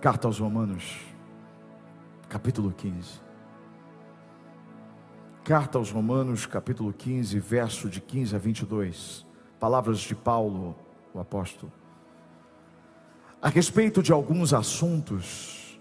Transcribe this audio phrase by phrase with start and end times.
[0.00, 0.98] Carta aos Romanos,
[2.26, 3.20] capítulo 15.
[5.44, 9.26] Carta aos Romanos, capítulo 15, verso de 15 a 22.
[9.58, 10.74] Palavras de Paulo,
[11.12, 11.70] o apóstolo.
[13.42, 15.78] A respeito de alguns assuntos,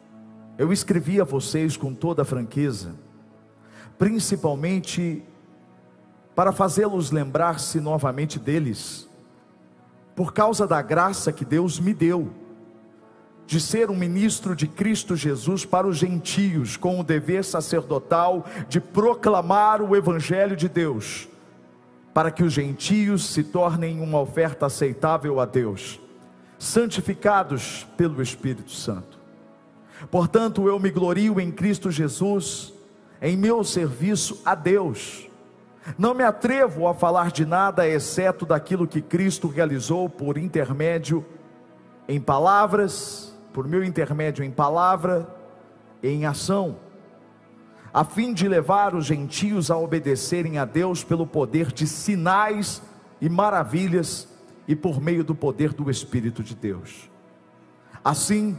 [0.58, 2.96] eu escrevi a vocês com toda franqueza,
[3.98, 5.24] principalmente
[6.36, 9.08] para fazê-los lembrar-se novamente deles,
[10.14, 12.48] por causa da graça que Deus me deu
[13.50, 18.80] de ser um ministro de Cristo Jesus para os gentios, com o dever sacerdotal de
[18.80, 21.27] proclamar o Evangelho de Deus,
[22.13, 25.99] para que os gentios se tornem uma oferta aceitável a Deus,
[26.59, 29.17] santificados pelo Espírito Santo.
[30.12, 32.71] Portanto, eu me glorio em Cristo Jesus,
[33.20, 35.27] em meu serviço a Deus.
[35.98, 41.26] Não me atrevo a falar de nada exceto daquilo que Cristo realizou por intermédio
[42.07, 45.27] em palavras, por meu intermédio em palavra
[46.02, 46.77] e em ação,
[47.93, 52.82] a fim de levar os gentios a obedecerem a Deus pelo poder de sinais
[53.20, 54.27] e maravilhas
[54.68, 57.09] e por meio do poder do Espírito de Deus.
[58.04, 58.57] Assim,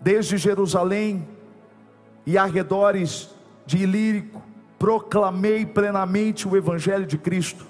[0.00, 1.28] desde Jerusalém
[2.24, 3.30] e arredores
[3.66, 4.42] de Ilírico,
[4.78, 7.66] proclamei plenamente o Evangelho de Cristo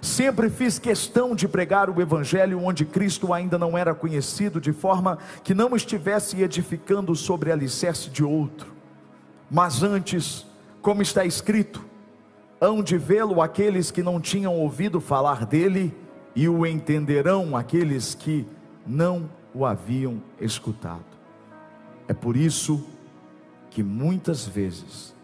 [0.00, 5.18] Sempre fiz questão de pregar o Evangelho onde Cristo ainda não era conhecido, de forma
[5.42, 8.72] que não estivesse edificando sobre alicerce de outro,
[9.50, 10.46] mas antes,
[10.82, 11.84] como está escrito,
[12.60, 15.94] hão de vê-lo aqueles que não tinham ouvido falar dele,
[16.34, 18.46] e o entenderão aqueles que
[18.86, 21.04] não o haviam escutado.
[22.06, 22.86] É por isso
[23.70, 25.14] que muitas vezes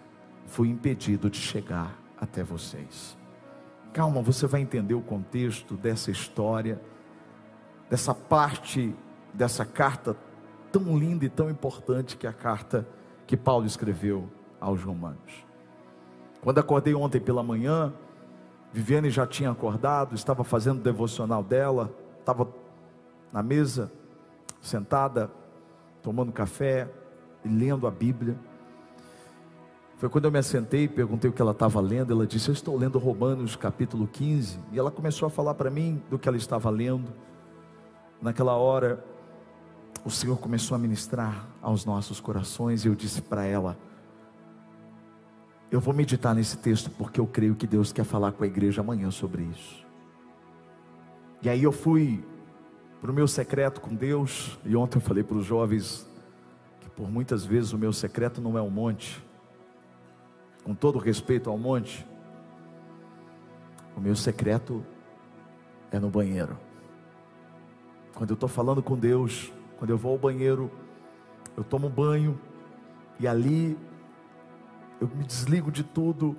[0.46, 3.13] fui impedido de chegar até vocês.
[3.94, 6.78] Calma, você vai entender o contexto dessa história,
[7.88, 8.94] dessa parte
[9.34, 10.16] dessa carta
[10.70, 12.86] tão linda e tão importante que é a carta
[13.26, 14.28] que Paulo escreveu
[14.60, 15.44] aos Romanos.
[16.40, 17.92] Quando acordei ontem pela manhã,
[18.72, 22.48] Viviane já tinha acordado, estava fazendo o devocional dela, estava
[23.32, 23.90] na mesa,
[24.60, 25.30] sentada,
[26.02, 26.88] tomando café
[27.44, 28.36] e lendo a Bíblia.
[29.96, 32.12] Foi quando eu me assentei e perguntei o que ela estava lendo.
[32.12, 34.58] Ela disse: Eu estou lendo Romanos capítulo 15.
[34.72, 37.12] E ela começou a falar para mim do que ela estava lendo.
[38.20, 39.04] Naquela hora,
[40.04, 42.84] o Senhor começou a ministrar aos nossos corações.
[42.84, 43.78] E eu disse para ela:
[45.70, 48.80] Eu vou meditar nesse texto porque eu creio que Deus quer falar com a igreja
[48.80, 49.84] amanhã sobre isso.
[51.40, 52.24] E aí eu fui
[53.00, 54.58] para o meu secreto com Deus.
[54.64, 56.04] E ontem eu falei para os jovens
[56.80, 59.22] que por muitas vezes o meu secreto não é um monte
[60.64, 62.06] com todo respeito ao monte,
[63.96, 64.84] o meu secreto
[65.92, 66.58] é no banheiro.
[68.14, 70.70] Quando eu estou falando com Deus, quando eu vou ao banheiro,
[71.56, 72.40] eu tomo banho
[73.20, 73.78] e ali
[75.00, 76.36] eu me desligo de tudo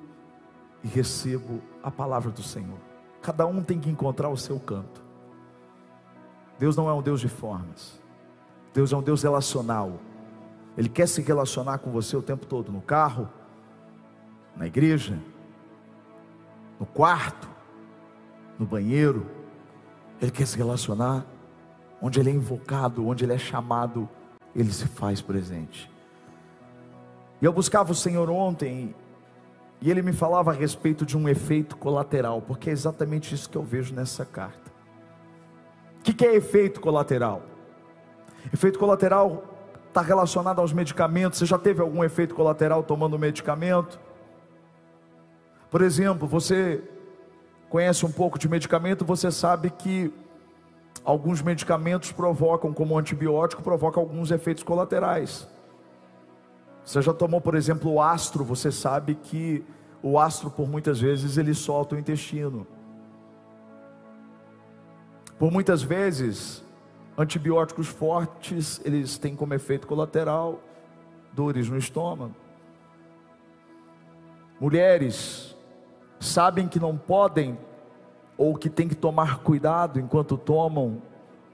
[0.84, 2.80] e recebo a palavra do Senhor.
[3.22, 5.04] Cada um tem que encontrar o seu canto.
[6.58, 8.02] Deus não é um Deus de formas.
[8.74, 10.00] Deus é um Deus relacional.
[10.78, 13.30] Ele quer se relacionar com você o tempo todo, no carro,
[14.56, 15.18] na igreja,
[16.80, 17.50] no quarto,
[18.58, 19.26] no banheiro.
[20.22, 21.26] Ele quer se relacionar
[22.02, 24.08] onde ele é invocado, onde ele é chamado,
[24.56, 25.92] ele se faz presente.
[27.42, 28.96] E eu buscava o Senhor ontem
[29.82, 33.58] e ele me falava a respeito de um efeito colateral, porque é exatamente isso que
[33.58, 34.72] eu vejo nessa carta.
[36.00, 37.42] O que, é efeito colateral?
[38.54, 39.44] Efeito colateral
[39.88, 41.40] está relacionado aos medicamentos.
[41.40, 44.00] Você já teve algum efeito colateral tomando medicamento?
[45.76, 46.82] Por exemplo, você
[47.70, 50.10] conhece um pouco de medicamento, você sabe que
[51.04, 55.46] alguns medicamentos provocam, como antibiótico, provocam alguns efeitos colaterais.
[56.82, 59.66] Você já tomou, por exemplo, o astro, você sabe que
[60.02, 62.66] o astro, por muitas vezes, ele solta o intestino.
[65.38, 66.64] Por muitas vezes,
[67.18, 70.62] antibióticos fortes, eles têm como efeito colateral
[71.34, 72.34] dores no estômago.
[74.58, 75.54] Mulheres
[76.28, 77.58] sabem que não podem
[78.38, 81.02] ou que tem que tomar cuidado enquanto tomam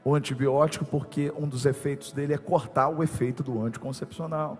[0.03, 4.57] o antibiótico, porque um dos efeitos dele é cortar o efeito do anticoncepcional.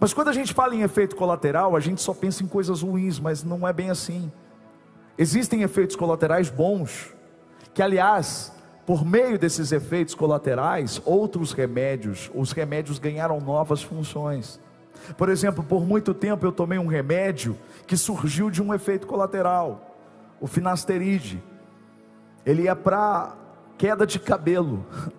[0.00, 3.18] Mas quando a gente fala em efeito colateral, a gente só pensa em coisas ruins,
[3.18, 4.30] mas não é bem assim.
[5.18, 7.12] Existem efeitos colaterais bons,
[7.74, 8.52] que aliás,
[8.86, 14.60] por meio desses efeitos colaterais, outros remédios, os remédios ganharam novas funções.
[15.16, 17.56] Por exemplo, por muito tempo eu tomei um remédio
[17.86, 19.96] que surgiu de um efeito colateral,
[20.40, 21.42] o finasteride.
[22.44, 23.34] Ele é para
[23.76, 24.84] queda de cabelo.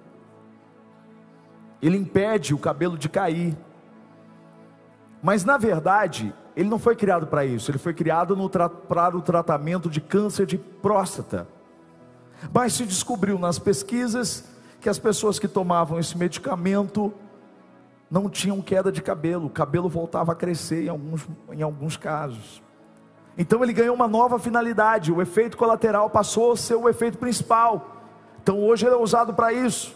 [1.82, 3.58] ele impede o cabelo de cair.
[5.22, 8.36] Mas na verdade, ele não foi criado para isso, ele foi criado
[8.88, 11.48] para o tratamento de câncer de próstata.
[12.54, 14.46] Mas se descobriu nas pesquisas
[14.80, 17.14] que as pessoas que tomavam esse medicamento
[18.10, 22.62] não tinham queda de cabelo, o cabelo voltava a crescer em alguns, em alguns casos.
[23.38, 27.98] Então ele ganhou uma nova finalidade, o efeito colateral passou a ser o efeito principal.
[28.42, 29.96] Então hoje ele é usado para isso.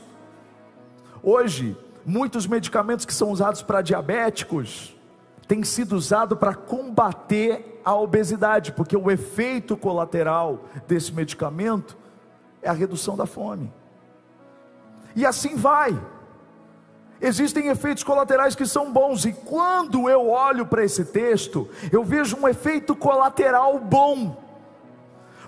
[1.21, 1.75] Hoje,
[2.06, 4.95] muitos medicamentos que são usados para diabéticos
[5.48, 11.98] têm sido usados para combater a obesidade, porque o efeito colateral desse medicamento
[12.62, 13.71] é a redução da fome.
[15.16, 16.00] E assim vai.
[17.25, 22.36] Existem efeitos colaterais que são bons, e quando eu olho para esse texto, eu vejo
[22.36, 24.44] um efeito colateral bom,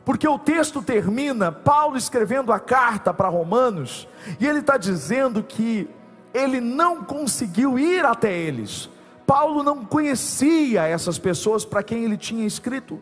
[0.06, 4.08] porque o texto termina, Paulo escrevendo a carta para Romanos,
[4.40, 5.90] e ele está dizendo que
[6.34, 8.90] ele não conseguiu ir até eles,
[9.28, 13.02] Paulo não conhecia essas pessoas para quem ele tinha escrito.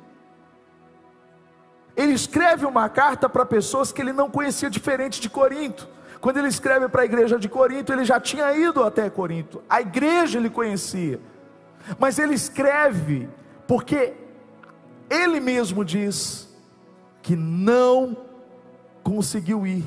[1.95, 5.87] Ele escreve uma carta para pessoas que ele não conhecia, diferente de Corinto.
[6.23, 9.81] Quando ele escreve para a igreja de Corinto, ele já tinha ido até Corinto, a
[9.81, 11.19] igreja ele conhecia,
[11.99, 13.27] mas ele escreve
[13.67, 14.13] porque
[15.09, 16.47] ele mesmo diz
[17.21, 18.15] que não
[19.03, 19.83] conseguiu ir.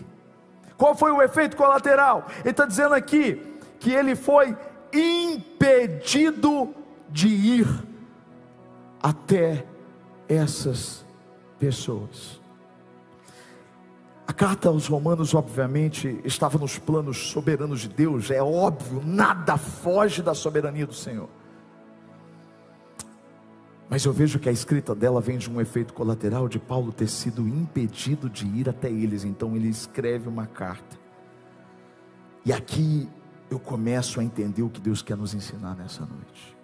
[0.76, 2.26] Qual foi o efeito colateral?
[2.40, 4.54] Ele está dizendo aqui que ele foi
[4.92, 6.74] impedido
[7.08, 7.66] de ir
[9.02, 9.64] até
[10.28, 11.02] essas
[11.58, 12.38] pessoas.
[14.26, 20.20] A carta aos Romanos, obviamente, estava nos planos soberanos de Deus, é óbvio, nada foge
[20.20, 21.28] da soberania do Senhor.
[23.88, 27.08] Mas eu vejo que a escrita dela vem de um efeito colateral de Paulo ter
[27.08, 30.98] sido impedido de ir até eles, então ele escreve uma carta.
[32.44, 33.08] E aqui
[33.48, 36.56] eu começo a entender o que Deus quer nos ensinar nessa noite.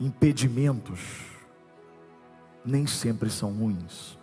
[0.00, 1.00] Impedimentos
[2.64, 4.18] nem sempre são ruins.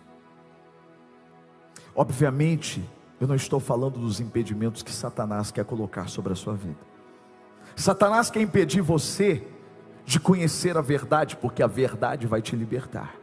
[1.98, 2.88] Obviamente,
[3.20, 6.78] eu não estou falando dos impedimentos que Satanás quer colocar sobre a sua vida.
[7.74, 9.44] Satanás quer impedir você
[10.04, 13.16] de conhecer a verdade, porque a verdade vai te libertar.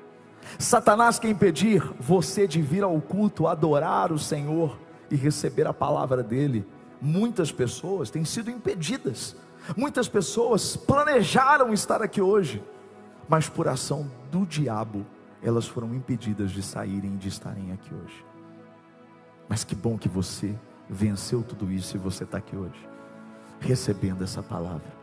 [0.60, 4.78] Satanás quer impedir você de vir ao culto, adorar o Senhor
[5.10, 6.68] e receber a palavra dele.
[7.02, 9.38] Muitas pessoas têm sido impedidas.
[9.78, 12.62] Muitas pessoas planejaram estar aqui hoje,
[13.30, 15.06] mas por ação do diabo,
[15.42, 18.35] elas foram impedidas de saírem e de estarem aqui hoje.
[19.48, 20.56] Mas que bom que você
[20.90, 22.90] venceu tudo isso e você está aqui hoje,
[23.60, 24.94] recebendo essa palavra.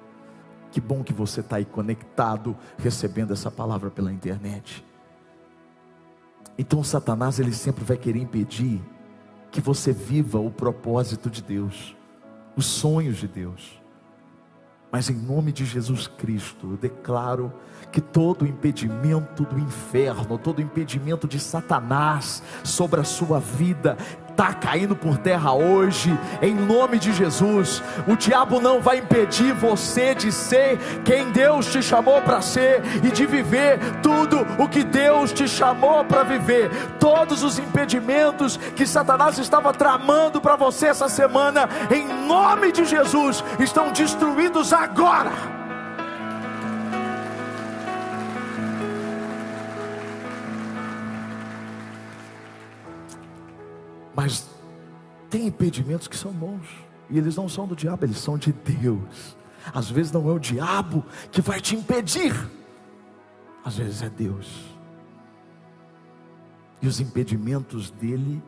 [0.70, 4.84] Que bom que você está aí conectado, recebendo essa palavra pela internet.
[6.56, 8.80] Então, Satanás, ele sempre vai querer impedir
[9.50, 11.96] que você viva o propósito de Deus,
[12.56, 13.80] os sonhos de Deus.
[14.90, 17.50] Mas em nome de Jesus Cristo, eu declaro
[17.90, 23.96] que todo impedimento do inferno, todo impedimento de Satanás sobre a sua vida,
[24.32, 27.82] está caindo por terra hoje, em nome de Jesus.
[28.08, 33.10] O diabo não vai impedir você de ser quem Deus te chamou para ser e
[33.10, 36.70] de viver tudo o que Deus te chamou para viver.
[36.98, 43.44] Todos os impedimentos que Satanás estava tramando para você essa semana, em nome de Jesus,
[43.60, 45.61] estão destruídos agora.
[54.14, 54.48] Mas
[55.30, 56.66] tem impedimentos que são bons,
[57.08, 59.36] e eles não são do diabo, eles são de Deus.
[59.72, 62.34] Às vezes não é o diabo que vai te impedir,
[63.64, 64.72] às vezes é Deus.
[66.80, 68.42] E os impedimentos dele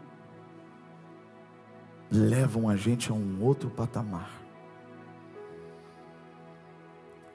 [2.11, 4.31] levam a gente a um outro patamar.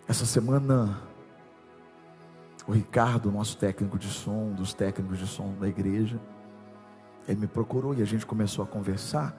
[0.07, 1.01] Essa semana,
[2.67, 6.19] o Ricardo, nosso técnico de som, dos técnicos de som da igreja,
[7.29, 9.37] ele me procurou e a gente começou a conversar.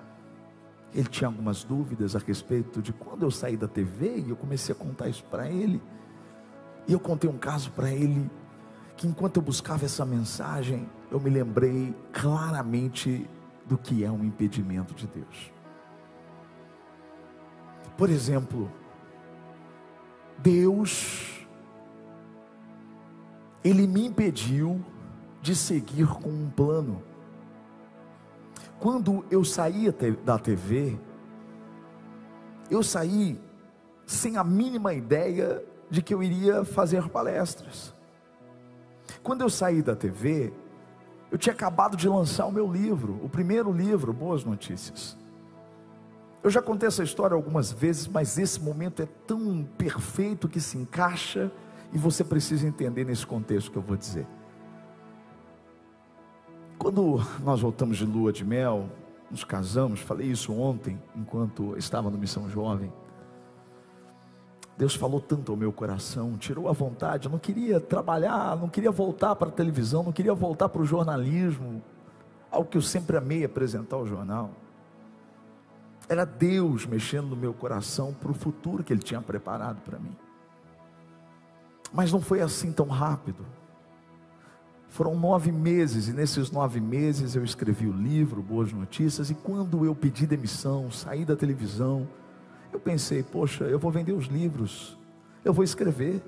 [0.95, 4.75] Ele tinha algumas dúvidas a respeito de quando eu saí da TV e eu comecei
[4.75, 5.83] a contar isso para ele.
[6.87, 8.31] E eu contei um caso para ele
[8.97, 13.29] que enquanto eu buscava essa mensagem, eu me lembrei claramente
[13.67, 15.53] do que é um impedimento de Deus.
[17.97, 18.71] Por exemplo,
[20.39, 21.47] Deus
[23.65, 24.81] ele me impediu
[25.43, 27.10] de seguir com um plano.
[28.81, 29.93] Quando eu saí
[30.25, 30.99] da TV,
[32.71, 33.39] eu saí
[34.07, 37.95] sem a mínima ideia de que eu iria fazer palestras.
[39.23, 40.51] Quando eu saí da TV,
[41.31, 45.15] eu tinha acabado de lançar o meu livro, o primeiro livro, Boas Notícias.
[46.43, 50.79] Eu já contei essa história algumas vezes, mas esse momento é tão perfeito que se
[50.79, 51.53] encaixa
[51.93, 54.27] e você precisa entender nesse contexto que eu vou dizer.
[56.81, 58.89] Quando nós voltamos de lua de mel,
[59.31, 62.91] nos casamos, falei isso ontem, enquanto estava no Missão Jovem.
[64.79, 67.27] Deus falou tanto ao meu coração, tirou a vontade.
[67.27, 70.87] Eu não queria trabalhar, não queria voltar para a televisão, não queria voltar para o
[70.87, 71.83] jornalismo,
[72.51, 74.51] algo que eu sempre amei apresentar ao jornal.
[76.09, 80.17] Era Deus mexendo no meu coração para o futuro que Ele tinha preparado para mim.
[81.93, 83.45] Mas não foi assim tão rápido.
[84.91, 89.85] Foram nove meses, e nesses nove meses eu escrevi o livro Boas Notícias, e quando
[89.85, 92.09] eu pedi demissão, saí da televisão,
[92.73, 94.99] eu pensei, poxa, eu vou vender os livros,
[95.45, 96.21] eu vou escrever.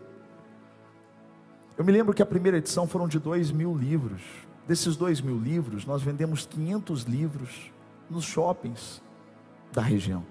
[1.77, 4.23] Eu me lembro que a primeira edição foram de dois mil livros.
[4.65, 7.73] Desses dois mil livros, nós vendemos 500 livros
[8.09, 9.03] nos shoppings
[9.73, 10.25] da região,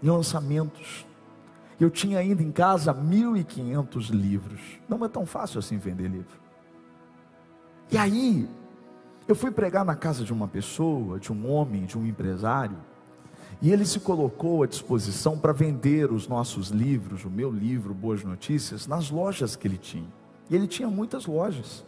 [0.00, 1.04] em lançamentos.
[1.80, 4.60] Eu tinha ainda em casa 1.500 livros.
[4.88, 6.41] Não é tão fácil assim vender livro.
[7.92, 8.48] E aí,
[9.28, 12.78] eu fui pregar na casa de uma pessoa, de um homem, de um empresário,
[13.60, 18.24] e ele se colocou à disposição para vender os nossos livros, o meu livro, Boas
[18.24, 20.08] Notícias, nas lojas que ele tinha.
[20.48, 21.84] E ele tinha muitas lojas.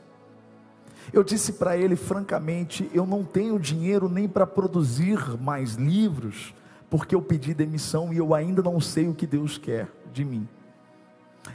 [1.11, 6.55] Eu disse para ele francamente: eu não tenho dinheiro nem para produzir mais livros,
[6.91, 10.47] porque eu pedi demissão e eu ainda não sei o que Deus quer de mim.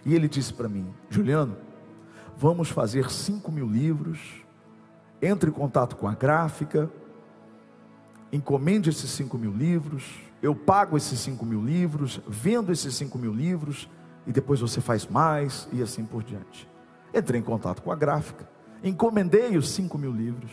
[0.03, 1.68] E ele disse para mim: Juliano,
[2.39, 4.17] vamos fazer cinco mil livros,
[5.21, 6.89] entre em contato com a gráfica,
[8.31, 13.33] encomende esses 5 mil livros, eu pago esses 5 mil livros, vendo esses 5 mil
[13.33, 13.89] livros,
[14.25, 16.69] e depois você faz mais, e assim por diante.
[17.13, 18.47] Entrei em contato com a gráfica,
[18.81, 20.51] encomendei os 5 mil livros,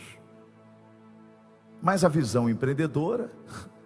[1.81, 3.31] mas a visão empreendedora,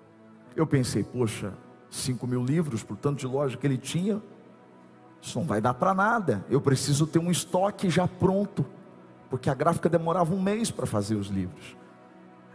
[0.55, 1.53] eu pensei, poxa,
[1.91, 4.19] 5 mil livros, por tanto de loja que ele tinha,
[5.21, 8.65] isso não vai dar para nada, eu preciso ter um estoque já pronto,
[9.29, 11.77] porque a gráfica demorava um mês para fazer os livros.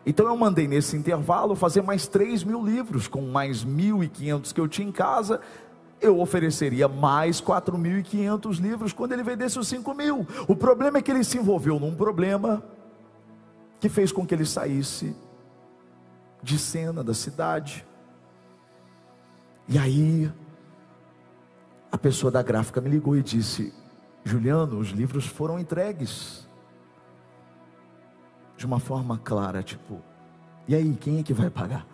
[0.04, 4.68] Então eu mandei nesse intervalo fazer mais 3 mil livros, com mais 1.500 que eu
[4.68, 5.40] tinha em casa,
[6.00, 10.26] eu ofereceria mais 4.500 livros quando ele vendesse os 5 mil.
[10.46, 12.62] O problema é que ele se envolveu num problema
[13.80, 15.14] que fez com que ele saísse
[16.42, 17.85] de cena da cidade.
[19.68, 20.30] E aí,
[21.97, 23.73] a pessoa da gráfica me ligou e disse:
[24.23, 26.47] Juliano, os livros foram entregues
[28.55, 30.03] de uma forma clara, tipo,
[30.69, 31.87] e aí, quem é que vai pagar?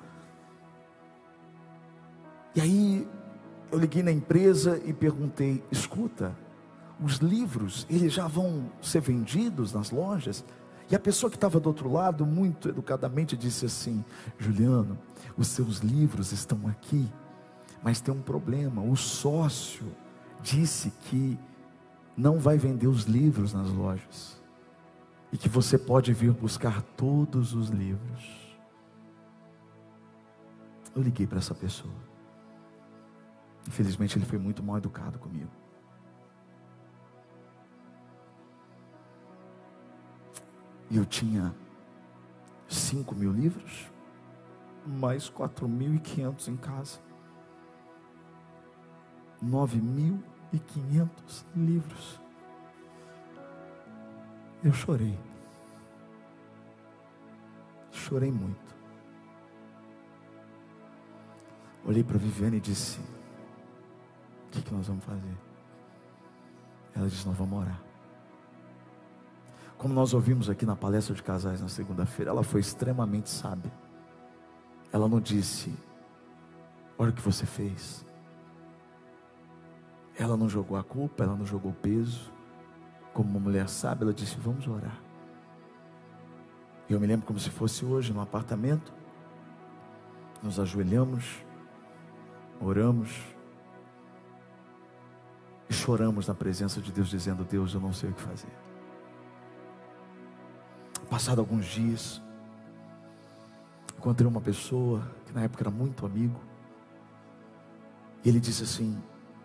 [2.54, 3.09] E aí
[3.71, 6.37] eu liguei na empresa e perguntei: escuta,
[7.00, 10.44] os livros, eles já vão ser vendidos nas lojas?
[10.90, 14.04] E a pessoa que estava do outro lado, muito educadamente, disse assim:
[14.37, 14.99] Juliano,
[15.37, 17.09] os seus livros estão aqui,
[17.82, 18.82] mas tem um problema.
[18.82, 19.86] O sócio
[20.40, 21.38] disse que
[22.16, 24.40] não vai vender os livros nas lojas
[25.32, 28.42] e que você pode vir buscar todos os livros.
[30.94, 31.94] Eu liguei para essa pessoa.
[33.66, 35.50] Infelizmente, ele foi muito mal educado comigo.
[40.90, 41.54] E eu tinha
[42.68, 43.90] cinco mil livros,
[44.86, 47.00] mais quatro mil e quinhentos em casa.
[49.42, 50.22] Nove mil
[50.52, 52.20] e quinhentos livros.
[54.62, 55.18] Eu chorei.
[57.90, 58.76] Chorei muito.
[61.84, 63.00] Olhei para Viviane e disse:
[64.46, 65.37] O que, que nós vamos fazer?
[66.94, 67.82] Ela disse: Nós vamos orar.
[69.76, 73.72] Como nós ouvimos aqui na palestra de casais na segunda-feira, ela foi extremamente sábia.
[74.92, 75.75] Ela não disse:
[76.96, 78.06] Olha o que você fez.
[80.19, 82.33] Ela não jogou a culpa, ela não jogou peso
[83.12, 85.00] como uma mulher sábia, ela disse: Vamos orar.
[86.88, 88.92] Eu me lembro como se fosse hoje, no apartamento.
[90.42, 91.45] Nos ajoelhamos,
[92.61, 93.23] oramos
[95.71, 98.52] e choramos na presença de Deus, dizendo: Deus, eu não sei o que fazer.
[101.09, 102.21] Passado alguns dias,
[103.97, 106.40] encontrei uma pessoa que na época era muito amigo.
[108.25, 109.00] E ele disse assim: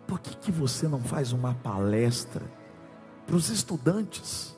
[0.08, 2.58] Por que, que você não faz uma palestra?
[3.28, 4.56] para os estudantes.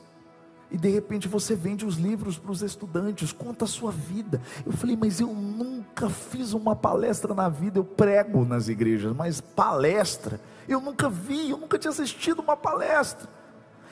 [0.71, 4.41] E de repente você vende os livros para os estudantes, conta a sua vida.
[4.65, 9.41] Eu falei, mas eu nunca fiz uma palestra na vida, eu prego nas igrejas, mas
[9.41, 10.39] palestra,
[10.69, 13.29] eu nunca vi, eu nunca tinha assistido uma palestra.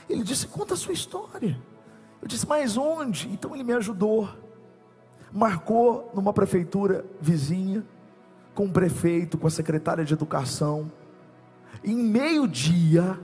[0.10, 1.62] Ele disse, conta a sua história.
[2.22, 3.28] Eu disse, mas onde?
[3.28, 4.30] Então ele me ajudou,
[5.34, 7.86] marcou numa prefeitura vizinha,
[8.56, 10.90] com o prefeito, com a secretária de educação.
[11.84, 13.18] Em meio-dia,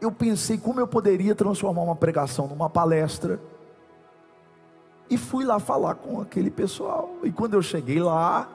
[0.00, 3.40] eu pensei como eu poderia transformar uma pregação numa palestra.
[5.08, 7.16] E fui lá falar com aquele pessoal.
[7.22, 8.48] E quando eu cheguei lá,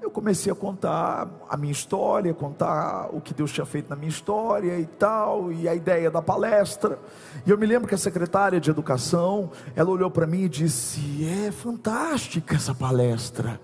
[0.00, 4.08] eu comecei a contar a minha história, contar o que Deus tinha feito na minha
[4.08, 6.98] história e tal, e a ideia da palestra.
[7.46, 11.26] E eu me lembro que a secretária de educação, ela olhou para mim e disse:
[11.46, 13.60] "É fantástica essa palestra".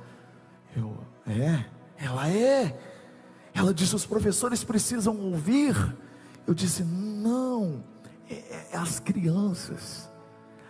[0.76, 0.92] Eu,
[1.26, 1.64] é,
[1.96, 2.95] ela é.
[3.56, 5.74] Ela disse: "Os professores precisam ouvir".
[6.46, 7.82] Eu disse: "Não,
[8.30, 10.08] é, é as crianças".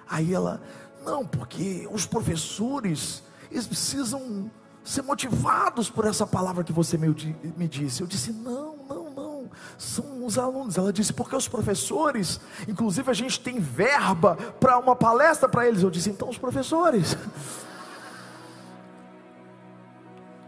[0.09, 0.63] Aí ela:
[1.05, 4.51] "Não, porque os professores eles precisam
[4.85, 7.09] ser motivados por essa palavra que você me,
[7.57, 8.03] me disse.
[8.03, 10.79] Eu disse: não, não, não, são os alunos.
[10.79, 15.83] Ela disse: porque os professores, inclusive a gente tem verba para uma palestra para eles.
[15.83, 17.17] Eu disse: então os professores.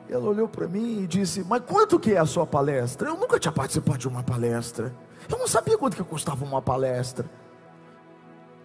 [0.09, 3.09] Ela olhou para mim e disse: Mas quanto que é a sua palestra?
[3.09, 4.95] Eu nunca tinha participado de uma palestra.
[5.29, 7.29] Eu não sabia quanto que custava uma palestra.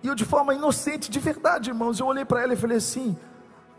[0.02, 3.18] E eu, de forma inocente, de verdade, irmãos, eu olhei para ela e falei assim: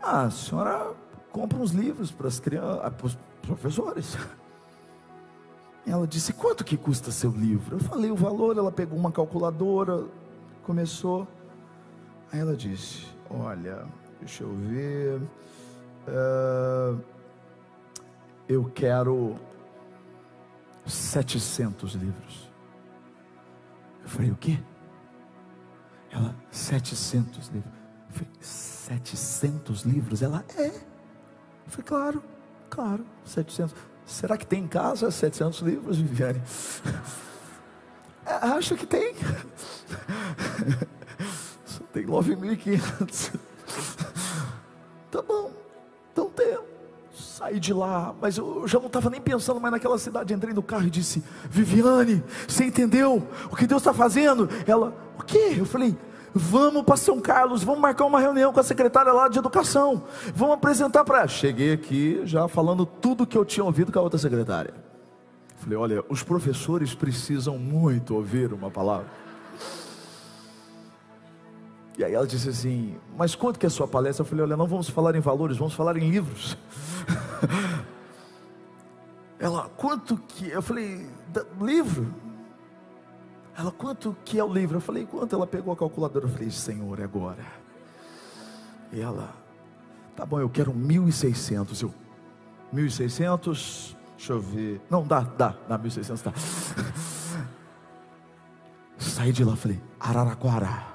[0.01, 0.93] Ah, a senhora
[1.31, 4.15] compra uns livros para as crianças, ah, para os professores.
[5.87, 7.75] Ela disse: Quanto que custa seu livro?
[7.75, 8.57] Eu falei o valor.
[8.57, 10.05] Ela pegou uma calculadora,
[10.63, 11.27] começou.
[12.31, 13.85] Aí ela disse: Olha,
[14.19, 15.21] deixa eu ver.
[16.07, 17.14] Uh,
[18.47, 19.35] eu quero
[20.85, 22.51] 700 livros.
[24.03, 24.59] Eu falei: O quê?
[26.11, 27.73] Ela, 700 livros.
[28.09, 30.21] Eu falei: 700 livros?
[30.21, 30.67] Ela, é.
[30.67, 32.23] Eu falei, claro,
[32.69, 33.75] claro, 700.
[34.05, 36.41] Será que tem em casa 700 livros, Viviane?
[38.27, 39.13] É, acho que tem.
[41.63, 43.39] Só tem 9.500.
[45.11, 45.54] Tá bom.
[47.45, 50.33] Saí de lá, mas eu já não estava nem pensando mais naquela cidade.
[50.33, 54.49] Entrei no carro e disse: Viviane, você entendeu o que Deus está fazendo?
[54.65, 55.53] Ela, o quê?
[55.55, 55.95] Eu falei,
[56.33, 60.03] Vamos para São Carlos, vamos marcar uma reunião com a secretária lá de educação.
[60.33, 61.27] Vamos apresentar para ela.
[61.27, 64.73] Cheguei aqui já falando tudo que eu tinha ouvido com a outra secretária.
[65.57, 69.05] Falei, olha, os professores precisam muito ouvir uma palavra.
[71.97, 74.23] E aí ela disse assim: Mas quanto que é a sua palestra?
[74.23, 76.57] Eu falei: Olha, não vamos falar em valores, vamos falar em livros.
[79.39, 80.49] ela, quanto que?
[80.49, 81.07] Eu falei:
[81.61, 82.13] Livro?
[83.57, 84.77] Ela, quanto que é o livro?
[84.77, 85.33] Eu falei, quanto?
[85.33, 86.25] Ela pegou a calculadora.
[86.25, 87.45] Eu falei, Senhor, é agora.
[88.91, 89.33] E ela,
[90.15, 91.83] tá bom, eu quero 1.600.
[91.83, 91.93] Eu,
[92.73, 94.81] 1.600, deixa eu ver.
[94.89, 96.33] Não, dá, dá, dá 1.600, tá.
[98.97, 100.94] Saí de lá, falei, Araraquara.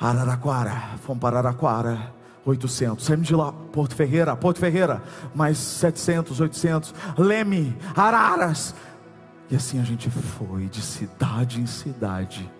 [0.00, 0.96] Araraquara.
[1.02, 2.18] Fomos para Araraquara.
[2.44, 3.04] 800.
[3.04, 5.02] Saímos de lá, Porto Ferreira, Porto Ferreira,
[5.34, 6.94] mais 700, 800.
[7.18, 8.74] Leme, Araras,
[9.50, 12.50] e assim a gente foi de cidade em cidade.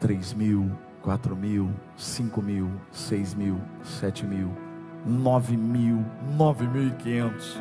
[0.00, 0.70] Três mil,
[1.02, 4.50] quatro mil, cinco mil, seis mil, sete mil,
[5.04, 6.02] nove mil,
[6.36, 7.60] nove mil e quinhentos.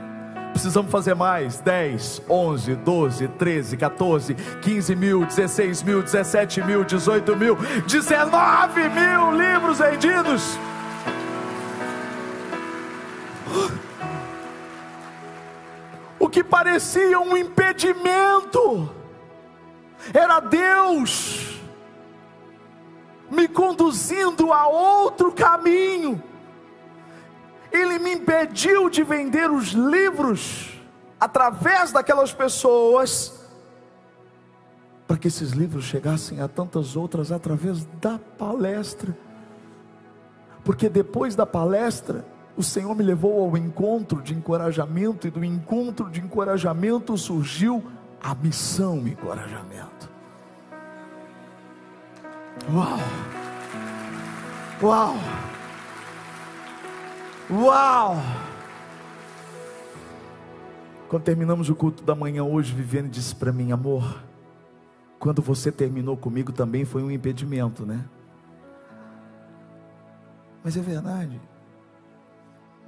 [0.55, 7.35] Precisamos fazer mais: 10, 11, 12, 13, 14, 15 mil, 16 mil, 17 mil, 18
[7.35, 10.57] mil, 19 mil livros vendidos.
[16.17, 18.89] o que parecia um impedimento,
[20.13, 21.59] era Deus
[23.29, 26.23] me conduzindo a outro caminho.
[27.75, 30.79] Ele me impediu de vender os livros
[31.19, 33.33] através daquelas pessoas,
[35.05, 39.15] para que esses livros chegassem a tantas outras através da palestra.
[40.63, 46.09] Porque depois da palestra, o Senhor me levou ao encontro de encorajamento, e do encontro
[46.09, 47.83] de encorajamento surgiu
[48.23, 50.09] a missão encorajamento.
[52.71, 52.99] Uau!
[54.81, 55.15] Uau!
[57.49, 58.15] Uau!
[61.07, 64.23] Quando terminamos o culto da manhã hoje, Viviane disse para mim, amor,
[65.19, 68.03] quando você terminou comigo também foi um impedimento, né?
[70.63, 71.39] Mas é verdade.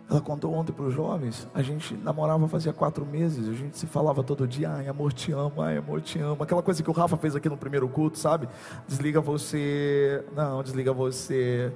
[0.09, 3.85] Ela contou ontem para os jovens, a gente namorava fazia quatro meses, a gente se
[3.85, 6.93] falava todo dia, ai amor te amo, ai amor te amo, aquela coisa que o
[6.93, 8.47] Rafa fez aqui no primeiro culto, sabe?
[8.87, 11.71] Desliga você, não, desliga você.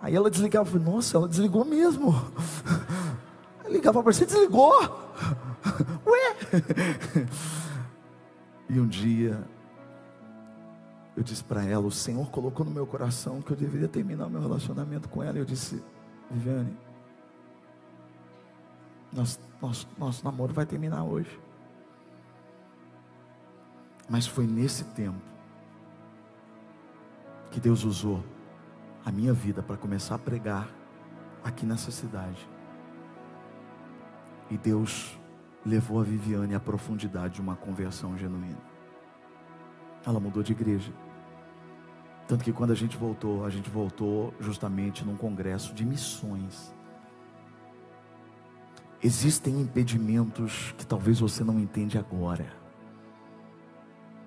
[0.00, 2.12] Aí ela desligava, nossa, ela desligou mesmo.
[3.64, 4.72] Eu ligava para você, desligou?
[6.06, 6.36] Ué?
[8.68, 9.44] E um dia
[11.16, 14.40] eu disse para ela, o Senhor colocou no meu coração que eu deveria terminar meu
[14.40, 15.36] relacionamento com ela.
[15.36, 15.82] E eu disse,
[16.30, 16.74] Viviane,
[19.12, 21.38] nosso, nosso, nosso namoro vai terminar hoje.
[24.08, 25.20] Mas foi nesse tempo
[27.50, 28.24] que Deus usou
[29.04, 30.68] a minha vida para começar a pregar
[31.42, 32.48] aqui nessa cidade.
[34.50, 35.18] E Deus
[35.64, 38.60] levou a Viviane à profundidade de uma conversão genuína.
[40.06, 40.92] Ela mudou de igreja.
[42.26, 46.74] Tanto que quando a gente voltou, a gente voltou justamente num congresso de missões.
[49.02, 52.59] Existem impedimentos que talvez você não entende agora.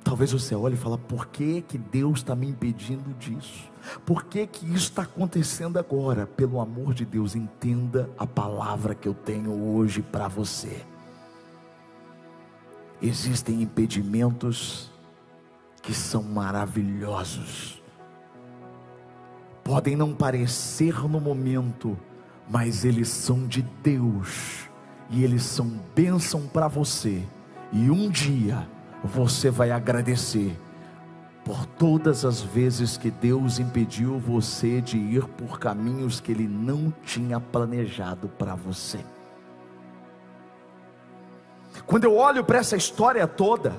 [0.04, 3.72] Talvez você olhe e fale, por que, que Deus está me impedindo disso?
[4.06, 6.28] Por que, que isso está acontecendo agora?
[6.28, 10.82] Pelo amor de Deus, entenda a palavra que eu tenho hoje para você.
[13.02, 14.92] Existem impedimentos
[15.82, 17.82] que são maravilhosos.
[19.63, 21.98] Podem não parecer no momento,
[22.50, 24.70] mas eles são de Deus
[25.10, 27.24] e eles são bênção para você.
[27.72, 28.68] E um dia
[29.04, 30.58] você vai agradecer
[31.44, 36.94] por todas as vezes que Deus impediu você de ir por caminhos que Ele não
[37.04, 39.00] tinha planejado para você.
[41.86, 43.76] Quando eu olho para essa história toda,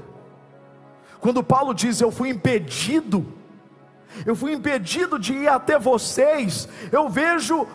[1.20, 3.26] quando Paulo diz eu fui impedido,
[4.26, 7.66] eu fui impedido de ir até vocês, eu vejo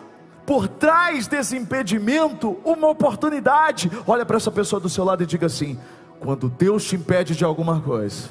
[0.46, 3.90] por trás desse impedimento uma oportunidade.
[4.06, 5.78] Olha para essa pessoa do seu lado e diga assim:
[6.20, 8.28] quando Deus te impede de alguma coisa,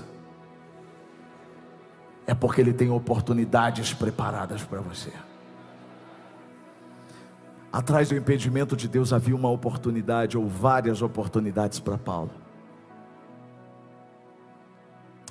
[2.28, 5.12] é porque Ele tem oportunidades preparadas para você.
[7.74, 12.32] Atrás do impedimento de Deus havia uma oportunidade ou várias oportunidades para Paulo.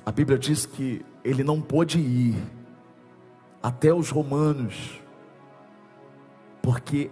[0.05, 2.35] A Bíblia diz que ele não pôde ir
[3.61, 4.99] até os romanos,
[6.61, 7.11] porque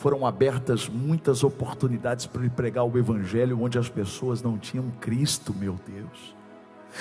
[0.00, 5.54] foram abertas muitas oportunidades para ele pregar o Evangelho onde as pessoas não tinham Cristo,
[5.54, 6.34] meu Deus.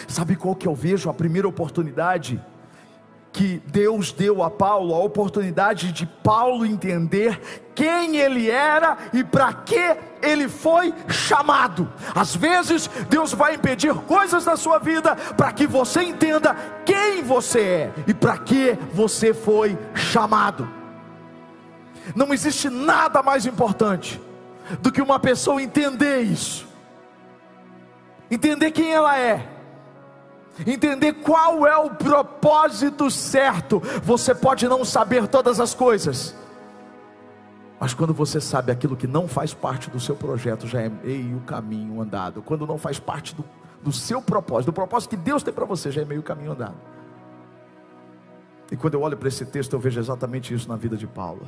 [0.05, 2.41] Sabe qual que eu vejo a primeira oportunidade?
[3.31, 7.39] que Deus deu a Paulo, a oportunidade de Paulo entender
[7.75, 11.87] quem ele era e para que ele foi chamado.
[12.15, 17.59] Às vezes, Deus vai impedir coisas na sua vida para que você entenda quem você
[17.59, 20.78] é e para que você foi chamado.
[22.15, 24.21] Não existe nada mais importante
[24.81, 26.67] do que uma pessoa entender isso,
[28.29, 29.59] entender quem ela é
[30.67, 33.81] entender qual é o propósito certo.
[34.03, 36.35] Você pode não saber todas as coisas,
[37.79, 41.39] mas quando você sabe aquilo que não faz parte do seu projeto, já é meio
[41.41, 42.41] caminho andado.
[42.41, 43.45] Quando não faz parte do,
[43.81, 46.75] do seu propósito, do propósito que Deus tem para você, já é meio caminho andado.
[48.69, 51.47] E quando eu olho para esse texto, eu vejo exatamente isso na vida de Paulo.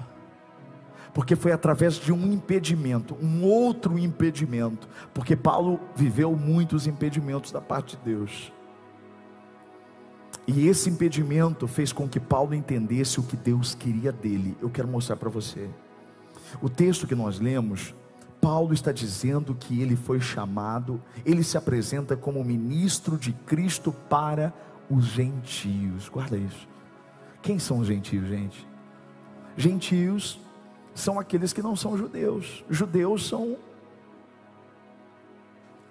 [1.14, 7.60] Porque foi através de um impedimento, um outro impedimento, porque Paulo viveu muitos impedimentos da
[7.60, 8.52] parte de Deus.
[10.48, 14.58] E esse impedimento fez com que Paulo entendesse o que Deus queria dele.
[14.62, 15.70] Eu quero mostrar para você.
[16.62, 17.94] O texto que nós lemos,
[18.42, 24.54] Paulo está dizendo que ele foi chamado, ele se apresenta como ministro de Cristo para
[24.90, 26.10] os gentios.
[26.10, 26.68] Guarda isso.
[27.42, 28.68] Quem são os gentios, gente?
[29.56, 30.40] Gentios
[30.94, 32.64] são aqueles que não são judeus.
[32.70, 33.58] Judeus são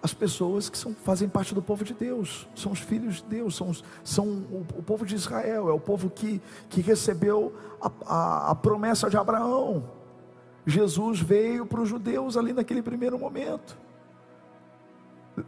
[0.03, 3.55] as pessoas que são, fazem parte do povo de Deus, são os filhos de Deus,
[3.55, 3.71] são,
[4.03, 8.55] são o, o povo de Israel, é o povo que, que recebeu a, a, a
[8.55, 9.85] promessa de Abraão.
[10.67, 13.77] Jesus veio para os judeus ali naquele primeiro momento.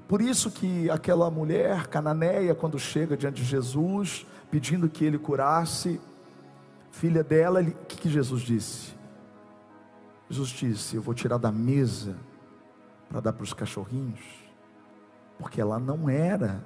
[0.06, 6.00] Por isso que aquela mulher cananeia, quando chega diante de Jesus, pedindo que ele curasse,
[6.90, 9.01] filha dela, o que, que Jesus disse?
[10.32, 12.16] Jesus disse: Eu vou tirar da mesa
[13.08, 14.42] para dar para os cachorrinhos
[15.42, 16.64] porque ela não era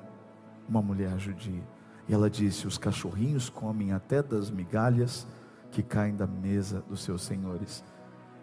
[0.69, 1.63] uma mulher judia.
[2.07, 5.27] E ela disse: Os cachorrinhos comem até das migalhas
[5.71, 7.83] que caem da mesa dos seus senhores.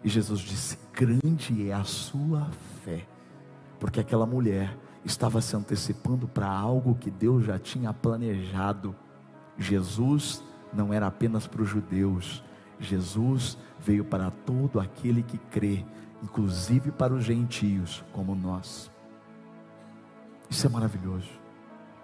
[0.02, 2.50] E Jesus disse: Grande é a sua
[2.84, 3.06] fé,
[3.78, 8.94] porque aquela mulher estava se antecipando para algo que Deus já tinha planejado.
[9.56, 12.42] Jesus não era apenas para os judeus,
[12.78, 15.84] Jesus veio para todo aquele que crê,
[16.22, 18.90] inclusive para os gentios, como nós.
[20.48, 21.30] Isso é maravilhoso.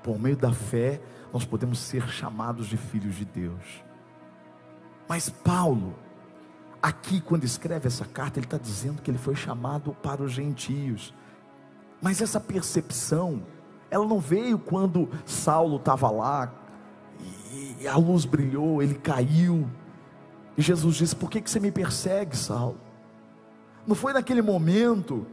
[0.02, 1.00] Por meio da fé,
[1.33, 3.85] nós podemos ser chamados de filhos de Deus.
[5.09, 5.94] Mas Paulo,
[6.83, 11.14] aqui, quando escreve essa carta, ele está dizendo que ele foi chamado para os gentios.
[12.00, 13.42] Mas essa percepção,
[13.90, 16.52] ela não veio quando Saulo estava lá
[17.80, 19.68] e a luz brilhou, ele caiu.
[20.61, 22.77] E Jesus disse: Por que, que você me persegue, Saulo?
[23.87, 25.27] não foi naquele momento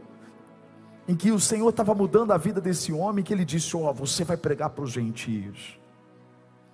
[1.06, 3.92] em que o Senhor estava mudando a vida desse homem que ele disse: Ó, oh,
[3.92, 5.78] você vai pregar para os gentios,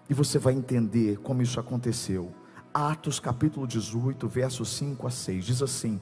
[0.09, 2.33] e você vai entender como isso aconteceu.
[2.73, 6.01] Atos capítulo 18, versos 5 a 6, diz assim: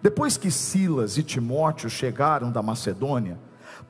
[0.00, 3.40] Depois que Silas e Timóteo chegaram da Macedônia,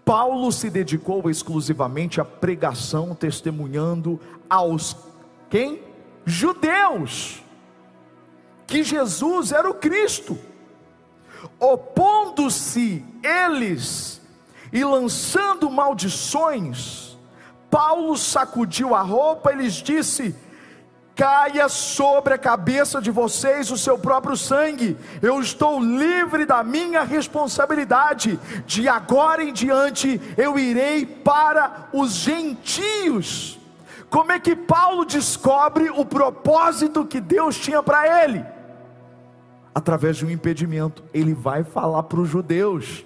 [0.03, 4.18] Paulo se dedicou exclusivamente à pregação, testemunhando
[4.49, 4.97] aos
[5.51, 5.83] quem?
[6.25, 7.42] Judeus,
[8.68, 10.38] que Jesus era o Cristo,
[11.59, 14.20] opondo-se eles
[14.70, 17.16] e lançando maldições,
[17.70, 20.37] Paulo sacudiu a roupa e lhes disse:
[21.16, 24.98] caia sobre a cabeça de vocês o seu próprio sangue.
[25.22, 28.38] Eu estou livre da minha responsabilidade.
[28.66, 33.59] De agora em diante eu irei para os gentios.
[34.11, 38.58] Como é que Paulo descobre o propósito que Deus tinha para ele?
[39.78, 41.04] Através de um impedimento.
[41.14, 43.04] Ele vai falar para os judeus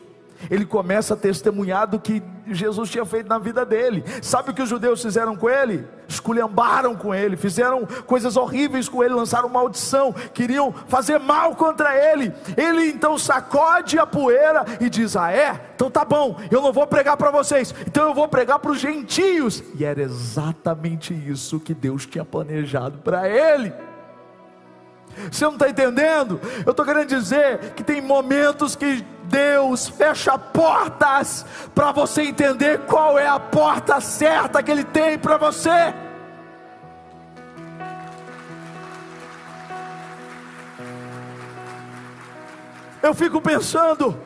[0.50, 4.04] ele começa a testemunhar do que Jesus tinha feito na vida dele.
[4.20, 5.86] Sabe o que os judeus fizeram com ele?
[6.08, 12.32] Esculhambaram com ele, fizeram coisas horríveis com ele, lançaram maldição, queriam fazer mal contra ele.
[12.56, 15.72] Ele então sacode a poeira e diz: Ah, é?
[15.74, 18.80] Então tá bom, eu não vou pregar para vocês, então eu vou pregar para os
[18.80, 19.62] gentios.
[19.78, 23.72] E era exatamente isso que Deus tinha planejado para ele.
[25.30, 26.40] Você não está entendendo?
[26.64, 33.18] Eu estou querendo dizer que tem momentos que Deus fecha portas para você entender qual
[33.18, 35.94] é a porta certa que Ele tem para você.
[43.02, 44.16] Eu fico pensando,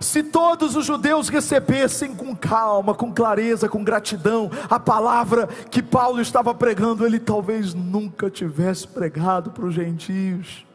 [0.00, 6.22] se todos os judeus recebessem com calma, com clareza, com gratidão a palavra que Paulo
[6.22, 10.66] estava pregando, ele talvez nunca tivesse pregado para os gentios.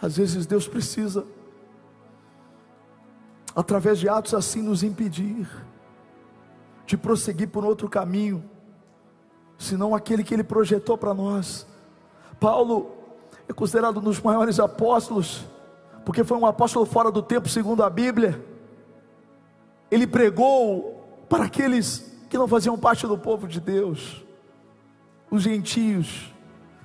[0.00, 1.26] Às vezes Deus precisa,
[3.54, 5.46] através de atos assim, nos impedir
[6.86, 8.42] de prosseguir por outro caminho,
[9.56, 11.64] senão aquele que Ele projetou para nós.
[12.40, 12.90] Paulo
[13.46, 15.44] é considerado um dos maiores apóstolos
[16.04, 18.44] porque foi um apóstolo fora do tempo, segundo a Bíblia.
[19.90, 24.24] Ele pregou para aqueles que não faziam parte do povo de Deus,
[25.30, 26.32] os gentios,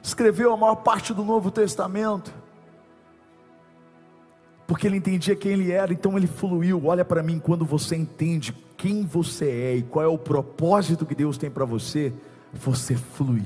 [0.02, 2.34] escreveu a maior parte do Novo Testamento,
[4.68, 6.86] porque ele entendia quem ele era, então ele fluiu.
[6.86, 11.16] Olha para mim, quando você entende quem você é e qual é o propósito que
[11.16, 12.12] Deus tem para você,
[12.52, 13.44] você flui.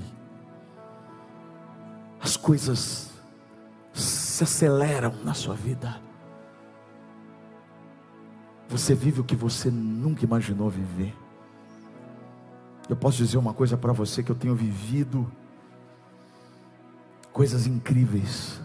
[2.22, 3.09] As coisas
[4.02, 6.02] se aceleram na sua vida.
[8.68, 11.16] Você vive o que você nunca imaginou viver.
[12.88, 15.32] Eu posso dizer uma coisa para você que eu tenho vivido
[17.32, 18.60] coisas incríveis.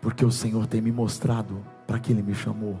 [0.00, 2.80] Porque o Senhor tem me mostrado para que Ele me chamou.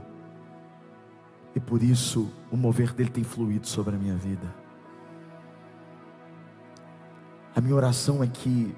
[1.54, 4.54] E por isso o mover dele tem fluído sobre a minha vida.
[7.54, 8.74] A minha oração é que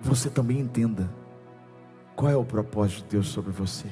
[0.00, 1.10] você também entenda
[2.14, 3.88] qual é o propósito de Deus sobre você.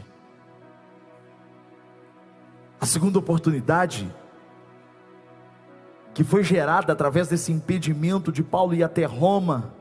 [2.81, 4.13] A segunda oportunidade,
[6.13, 9.73] que foi gerada através desse impedimento de Paulo ir até Roma,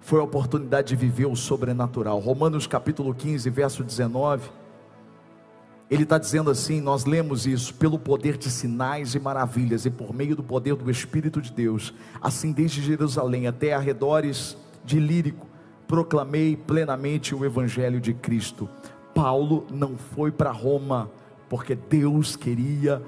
[0.00, 2.18] foi a oportunidade de viver o sobrenatural.
[2.18, 4.50] Romanos capítulo 15, verso 19.
[5.90, 10.14] Ele está dizendo assim: nós lemos isso pelo poder de sinais e maravilhas, e por
[10.14, 15.46] meio do poder do Espírito de Deus, assim desde Jerusalém até arredores de Lírico,
[15.86, 18.68] proclamei plenamente o Evangelho de Cristo.
[19.14, 21.10] Paulo não foi para Roma,
[21.48, 23.02] porque Deus queria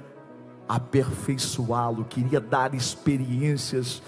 [0.67, 4.01] aperfeiçoá-lo, queria dar experiências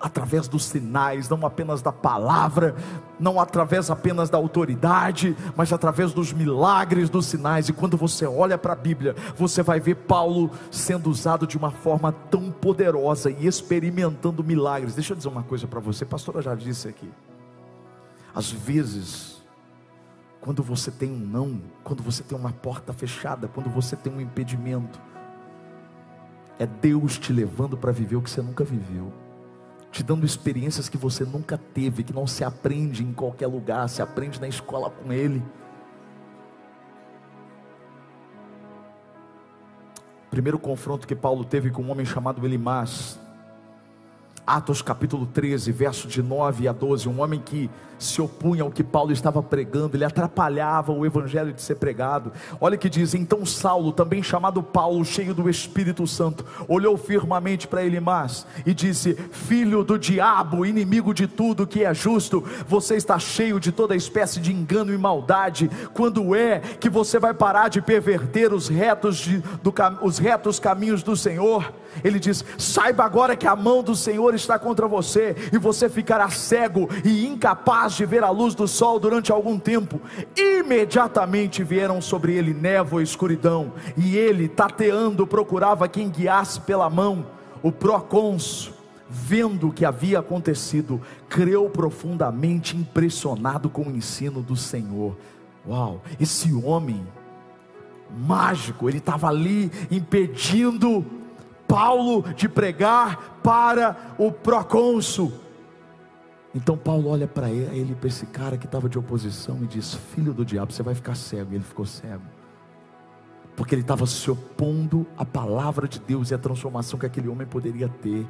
[0.00, 2.74] através dos sinais, não apenas da palavra,
[3.18, 7.68] não através apenas da autoridade, mas através dos milagres, dos sinais.
[7.68, 11.70] E quando você olha para a Bíblia, você vai ver Paulo sendo usado de uma
[11.70, 14.94] forma tão poderosa e experimentando milagres.
[14.94, 17.10] Deixa eu dizer uma coisa para você, a pastora já disse aqui.
[18.34, 19.42] Às vezes,
[20.40, 24.20] quando você tem um não, quando você tem uma porta fechada, quando você tem um
[24.20, 25.00] impedimento,
[26.58, 29.12] é Deus te levando para viver o que você nunca viveu
[29.96, 34.02] te dando experiências que você nunca teve, que não se aprende em qualquer lugar, se
[34.02, 35.42] aprende na escola com Ele.
[40.30, 43.18] Primeiro confronto que Paulo teve com um homem chamado Elimás,
[44.46, 48.84] Atos capítulo 13, verso de 9 a 12, um homem que se opunha ao que
[48.84, 52.32] Paulo estava pregando, ele atrapalhava o evangelho de ser pregado.
[52.60, 57.84] Olha que diz: então Saulo, também chamado Paulo, cheio do Espírito Santo, olhou firmemente para
[57.84, 63.18] ele mais e disse: Filho do diabo, inimigo de tudo que é justo, você está
[63.18, 65.70] cheio de toda espécie de engano e maldade.
[65.94, 71.02] Quando é que você vai parar de perverter os retos, de, do, os retos caminhos
[71.02, 71.72] do Senhor?
[72.04, 76.28] Ele diz: saiba agora que a mão do Senhor está contra você, e você ficará
[76.28, 80.00] cego e incapaz de ver a luz do sol durante algum tempo.
[80.36, 87.26] Imediatamente vieram sobre ele névoa e escuridão, e ele, tateando, procurava quem guiasse pela mão.
[87.62, 88.72] O procônsul,
[89.08, 95.16] vendo o que havia acontecido, creu profundamente impressionado com o ensino do Senhor.
[95.68, 97.06] Uau, esse homem
[98.16, 101.04] mágico, ele estava ali impedindo
[101.66, 105.32] Paulo de pregar para o procônsul.
[106.56, 110.32] Então Paulo olha para ele, para esse cara que estava de oposição e diz: Filho
[110.32, 111.52] do diabo, você vai ficar cego.
[111.52, 112.24] E ele ficou cego,
[113.54, 117.46] porque ele estava se opondo à palavra de Deus e à transformação que aquele homem
[117.46, 118.26] poderia ter.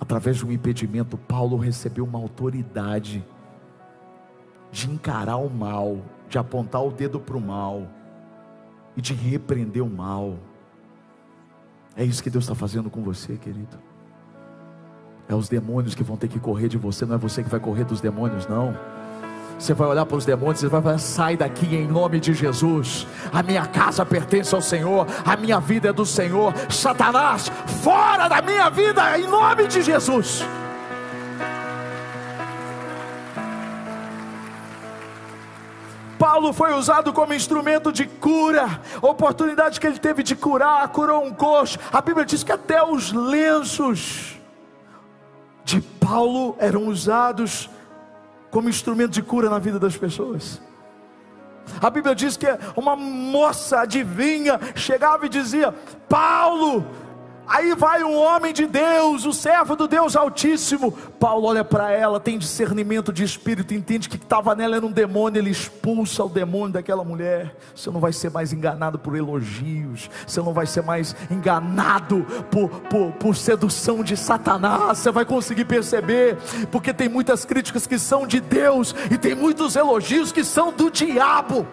[0.00, 3.22] Através de um impedimento, Paulo recebeu uma autoridade
[4.72, 5.98] de encarar o mal,
[6.30, 7.86] de apontar o dedo para o mal
[8.96, 10.38] e de repreender o mal.
[11.94, 13.89] É isso que Deus está fazendo com você, querido.
[15.30, 17.60] É os demônios que vão ter que correr de você, não é você que vai
[17.60, 18.76] correr dos demônios, não.
[19.56, 23.06] Você vai olhar para os demônios e vai falar: sai daqui em nome de Jesus.
[23.32, 26.52] A minha casa pertence ao Senhor, a minha vida é do Senhor.
[26.68, 27.48] Satanás,
[27.80, 30.44] fora da minha vida em nome de Jesus.
[36.18, 41.32] Paulo foi usado como instrumento de cura, oportunidade que ele teve de curar, curou um
[41.32, 41.78] coxo.
[41.92, 44.39] A Bíblia diz que até os lenços
[45.70, 47.70] de Paulo eram usados
[48.50, 50.60] como instrumento de cura na vida das pessoas.
[51.80, 55.72] A Bíblia diz que uma moça adivinha chegava e dizia:
[56.08, 56.84] Paulo,
[57.50, 60.92] Aí vai um homem de Deus, o servo do Deus Altíssimo.
[61.18, 65.40] Paulo olha para ela, tem discernimento de espírito, entende que estava nela era um demônio,
[65.40, 67.56] ele expulsa o demônio daquela mulher.
[67.74, 72.68] Você não vai ser mais enganado por elogios, você não vai ser mais enganado por,
[72.82, 74.98] por, por sedução de Satanás.
[74.98, 76.38] Você vai conseguir perceber,
[76.70, 80.88] porque tem muitas críticas que são de Deus e tem muitos elogios que são do
[80.88, 81.66] diabo.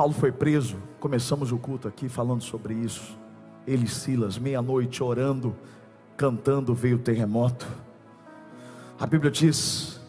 [0.00, 3.18] Paulo foi preso, começamos o culto aqui falando sobre isso.
[3.66, 5.54] Ele e Silas, meia-noite, orando,
[6.16, 7.66] cantando, veio o terremoto.
[8.98, 10.00] A Bíblia diz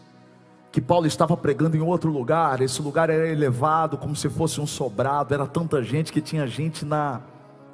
[0.72, 4.66] que Paulo estava pregando em outro lugar, esse lugar era elevado como se fosse um
[4.66, 7.20] sobrado, era tanta gente que tinha gente na,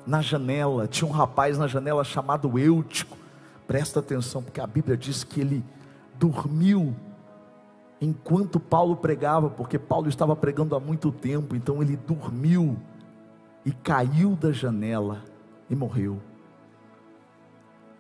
[0.04, 3.16] na janela, tinha um rapaz na janela chamado Eutico.
[3.64, 5.64] Presta atenção, porque a Bíblia diz que ele
[6.18, 6.96] dormiu
[8.00, 12.76] enquanto Paulo pregava, porque Paulo estava pregando há muito tempo, então ele dormiu
[13.64, 15.22] e caiu da janela
[15.68, 16.18] e morreu.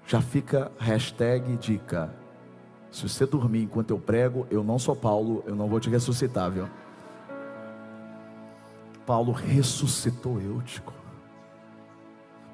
[0.06, 2.14] Já fica hashtag dica.
[2.90, 6.50] Se você dormir enquanto eu prego, eu não sou Paulo, eu não vou te ressuscitar,
[6.50, 6.68] viu?
[9.04, 10.92] Paulo ressuscitou Eutico.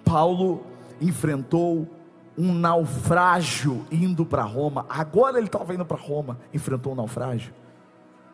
[0.05, 0.65] Paulo
[1.01, 1.89] enfrentou
[2.37, 4.87] um naufrágio indo para Roma.
[4.89, 7.53] Agora ele estava indo para Roma, enfrentou um naufrágio.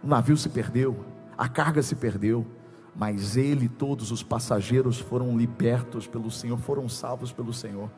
[0.02, 1.04] O navio se perdeu,
[1.36, 2.46] a carga se perdeu,
[2.94, 7.90] mas ele e todos os passageiros foram libertos pelo Senhor, foram salvos pelo Senhor.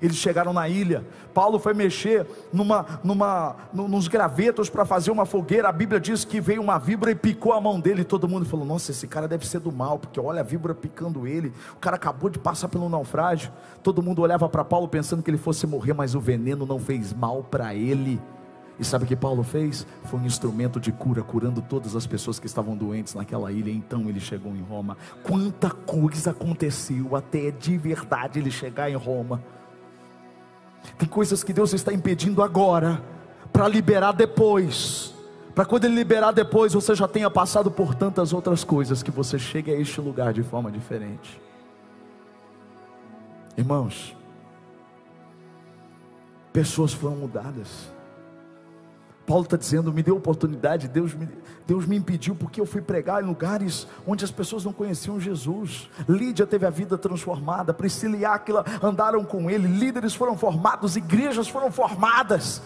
[0.00, 1.04] Eles chegaram na ilha.
[1.32, 5.68] Paulo foi mexer numa, numa, nos gravetos para fazer uma fogueira.
[5.68, 8.04] A Bíblia diz que veio uma víbora e picou a mão dele.
[8.04, 11.26] Todo mundo falou: Nossa, esse cara deve ser do mal, porque olha a víbora picando
[11.26, 11.52] ele.
[11.74, 13.52] O cara acabou de passar pelo naufrágio.
[13.82, 17.12] Todo mundo olhava para Paulo pensando que ele fosse morrer, mas o veneno não fez
[17.12, 18.20] mal para ele.
[18.78, 19.86] E sabe o que Paulo fez?
[20.04, 23.70] Foi um instrumento de cura, curando todas as pessoas que estavam doentes naquela ilha.
[23.70, 24.96] Então ele chegou em Roma.
[25.22, 29.42] Quanta coisa aconteceu até de verdade ele chegar em Roma.
[30.98, 33.02] Tem coisas que Deus está impedindo agora,
[33.52, 35.14] para liberar depois.
[35.54, 39.38] Para quando Ele liberar depois, você já tenha passado por tantas outras coisas, que você
[39.38, 41.40] chegue a este lugar de forma diferente.
[43.56, 44.16] Irmãos,
[46.52, 47.93] pessoas foram mudadas.
[49.26, 51.28] Paulo está dizendo: me deu oportunidade, Deus me,
[51.66, 55.88] Deus me impediu porque eu fui pregar em lugares onde as pessoas não conheciam Jesus.
[56.08, 61.48] Lídia teve a vida transformada, Priscila e Áquila andaram com ele, líderes foram formados, igrejas
[61.48, 62.62] foram formadas.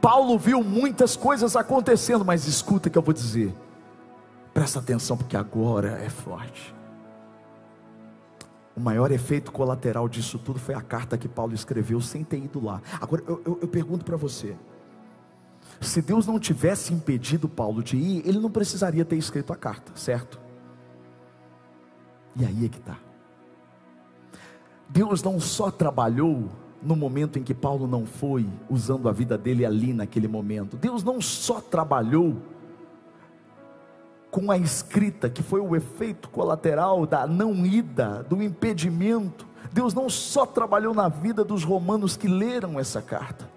[0.00, 3.54] Paulo viu muitas coisas acontecendo, mas escuta o que eu vou dizer.
[4.54, 6.74] Presta atenção porque agora é forte.
[8.74, 12.64] O maior efeito colateral disso tudo foi a carta que Paulo escreveu sem ter ido
[12.64, 12.80] lá.
[12.98, 14.56] Agora eu, eu, eu pergunto para você:
[15.80, 19.92] se Deus não tivesse impedido Paulo de ir, ele não precisaria ter escrito a carta,
[19.94, 20.40] certo?
[22.36, 22.98] E aí é que está.
[24.88, 26.48] Deus não só trabalhou
[26.82, 30.76] no momento em que Paulo não foi, usando a vida dele ali naquele momento.
[30.76, 32.36] Deus não só trabalhou
[34.30, 39.46] com a escrita, que foi o efeito colateral da não ida, do impedimento.
[39.72, 43.49] Deus não só trabalhou na vida dos romanos que leram essa carta,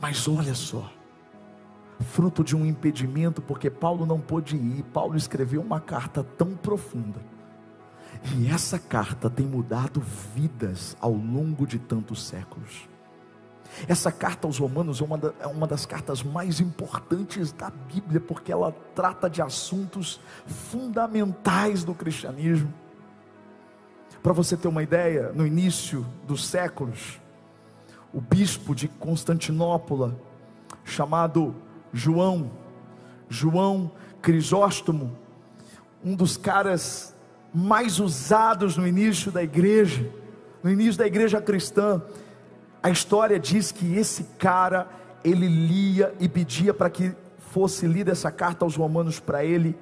[0.00, 0.90] mas olha só,
[2.00, 7.20] fruto de um impedimento, porque Paulo não pôde ir, Paulo escreveu uma carta tão profunda,
[8.36, 10.00] e essa carta tem mudado
[10.34, 12.88] vidas ao longo de tantos séculos.
[13.86, 18.20] Essa carta aos Romanos é uma, da, é uma das cartas mais importantes da Bíblia,
[18.20, 22.72] porque ela trata de assuntos fundamentais do cristianismo.
[24.22, 27.20] Para você ter uma ideia, no início dos séculos,
[28.12, 30.18] o bispo de Constantinopla,
[30.84, 31.54] chamado
[31.92, 32.50] João,
[33.28, 33.90] João
[34.22, 35.16] Crisóstomo,
[36.04, 37.14] um dos caras
[37.52, 40.10] mais usados no início da igreja,
[40.62, 42.02] no início da igreja cristã,
[42.82, 44.88] a história diz que esse cara,
[45.24, 47.14] ele lia e pedia para que
[47.50, 49.76] fosse lida essa carta aos romanos para ele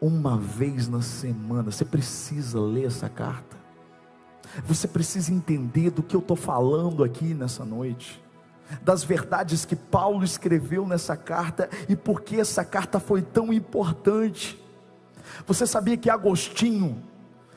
[0.00, 1.70] uma vez na semana.
[1.70, 3.57] Você precisa ler essa carta.
[4.66, 8.22] Você precisa entender do que eu estou falando aqui nessa noite,
[8.82, 14.58] das verdades que Paulo escreveu nessa carta e por que essa carta foi tão importante.
[15.46, 17.02] Você sabia que Agostinho,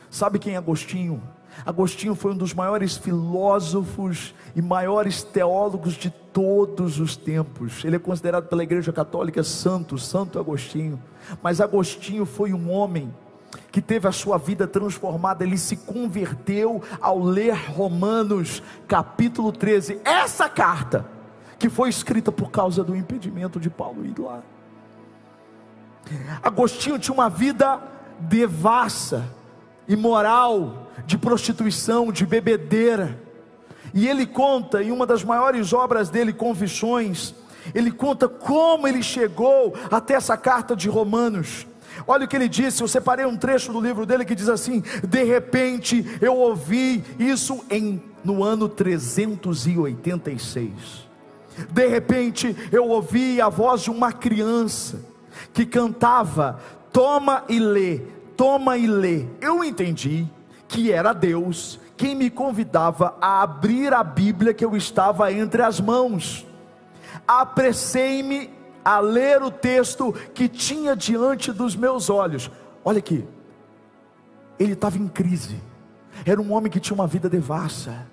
[0.09, 1.21] sabe quem é Agostinho?
[1.65, 7.83] Agostinho foi um dos maiores filósofos e maiores teólogos de todos os tempos.
[7.83, 11.01] Ele é considerado pela Igreja Católica santo, Santo Agostinho.
[11.41, 13.13] Mas Agostinho foi um homem
[13.71, 20.01] que teve a sua vida transformada, ele se converteu ao ler Romanos, capítulo 13.
[20.03, 21.05] Essa carta
[21.57, 24.41] que foi escrita por causa do impedimento de Paulo ir lá.
[26.43, 27.79] Agostinho tinha uma vida
[28.19, 29.25] devassa,
[29.87, 33.19] imoral, de prostituição, de bebedeira.
[33.93, 37.35] E ele conta em uma das maiores obras dele, Confissões,
[37.75, 41.67] ele conta como ele chegou até essa carta de Romanos.
[42.07, 44.83] Olha o que ele disse, eu separei um trecho do livro dele que diz assim:
[45.07, 51.09] De repente eu ouvi isso em no ano 386.
[51.69, 54.99] De repente eu ouvi a voz de uma criança
[55.53, 56.59] que cantava:
[56.91, 58.01] Toma e lê,
[58.35, 59.25] toma e lê.
[59.39, 60.27] Eu entendi
[60.67, 65.79] que era Deus quem me convidava a abrir a Bíblia que eu estava entre as
[65.79, 66.45] mãos.
[67.27, 68.49] Apressei-me
[68.83, 72.49] a ler o texto que tinha diante dos meus olhos.
[72.83, 73.25] Olha aqui,
[74.59, 75.59] ele estava em crise,
[76.25, 78.07] era um homem que tinha uma vida devassa,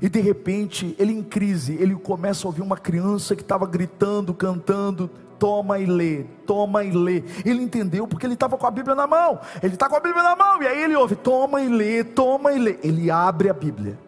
[0.00, 4.32] e de repente, ele em crise, ele começa a ouvir uma criança que estava gritando,
[4.32, 7.24] cantando, toma e lê, toma e lê.
[7.44, 9.40] Ele entendeu porque ele estava com a Bíblia na mão.
[9.62, 12.52] Ele está com a Bíblia na mão, e aí ele ouve, toma e lê, toma
[12.52, 12.78] e lê.
[12.82, 13.98] Ele abre a Bíblia.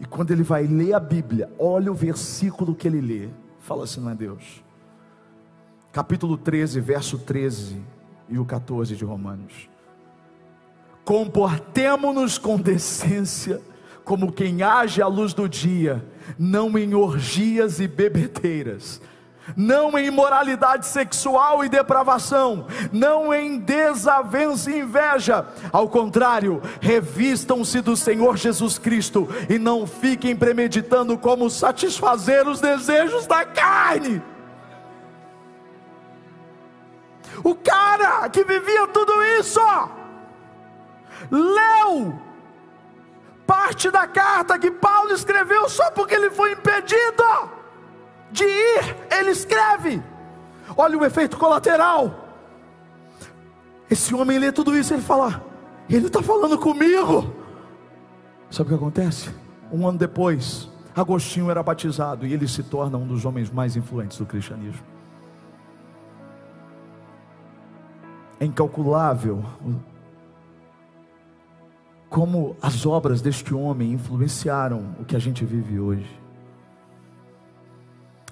[0.00, 3.28] E quando ele vai ler a Bíblia, olha o versículo que ele lê.
[3.68, 4.64] Fala assim, não é Deus.
[5.92, 7.78] Capítulo 13, verso 13
[8.26, 9.68] e o 14 de Romanos.
[11.04, 13.60] Comportemo-nos com decência
[14.06, 16.02] como quem age à luz do dia,
[16.38, 19.02] não em orgias e bebedeiras,
[19.56, 27.96] não em imoralidade sexual e depravação, não em desavença e inveja, ao contrário, revistam-se do
[27.96, 34.22] Senhor Jesus Cristo e não fiquem premeditando como satisfazer os desejos da carne.
[37.42, 39.60] O cara que vivia tudo isso,
[41.30, 42.18] leu
[43.46, 47.57] parte da carta que Paulo escreveu só porque ele foi impedido
[48.30, 50.02] de ir, ele escreve.
[50.76, 52.28] Olha o efeito colateral.
[53.90, 55.42] Esse homem lê tudo isso e ele fala:
[55.88, 57.34] Ele está falando comigo.
[58.50, 59.30] Sabe o que acontece?
[59.72, 64.18] Um ano depois, Agostinho era batizado e ele se torna um dos homens mais influentes
[64.18, 64.82] do cristianismo.
[68.40, 69.44] É incalculável
[72.08, 76.08] como as obras deste homem influenciaram o que a gente vive hoje.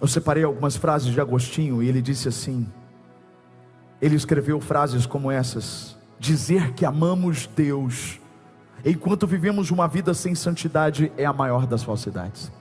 [0.01, 2.67] Eu separei algumas frases de Agostinho e ele disse assim:
[4.01, 8.21] ele escreveu frases como essas: dizer que amamos Deus,
[8.85, 12.53] enquanto vivemos uma vida sem santidade, é a maior das falsidades.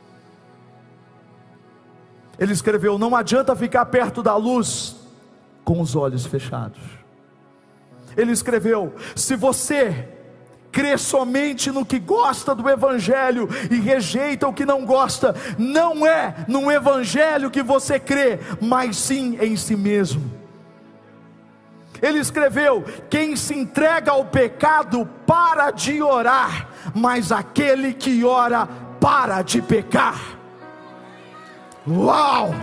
[2.39, 4.95] Ele escreveu: não adianta ficar perto da luz
[5.63, 6.81] com os olhos fechados.
[8.15, 10.09] Ele escreveu: se você
[10.75, 16.43] crê somente no que gosta do Evangelho e rejeita o que não gosta, não é
[16.49, 20.29] no Evangelho que você crê, mas sim em si mesmo.
[22.01, 28.67] Ele escreveu: quem se entrega ao pecado para de orar, mas aquele que ora
[28.99, 30.19] para de pecar.
[31.87, 32.53] Uau!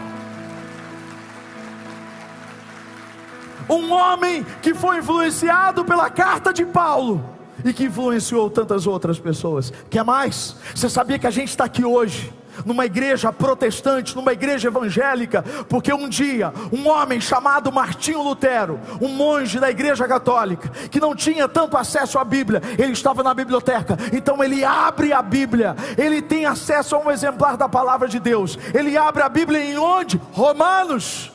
[3.70, 7.31] Um homem que foi influenciado pela carta de Paulo
[7.64, 9.72] e que influenciou tantas outras pessoas.
[9.90, 10.56] Quer mais?
[10.74, 12.32] Você sabia que a gente está aqui hoje?
[12.66, 19.08] numa igreja protestante, numa igreja evangélica, porque um dia um homem chamado Martinho Lutero, um
[19.08, 23.96] monge da igreja católica, que não tinha tanto acesso à Bíblia, ele estava na biblioteca,
[24.12, 28.58] então ele abre a Bíblia, ele tem acesso a um exemplar da palavra de Deus,
[28.74, 30.20] ele abre a Bíblia em onde?
[30.32, 31.31] Romanos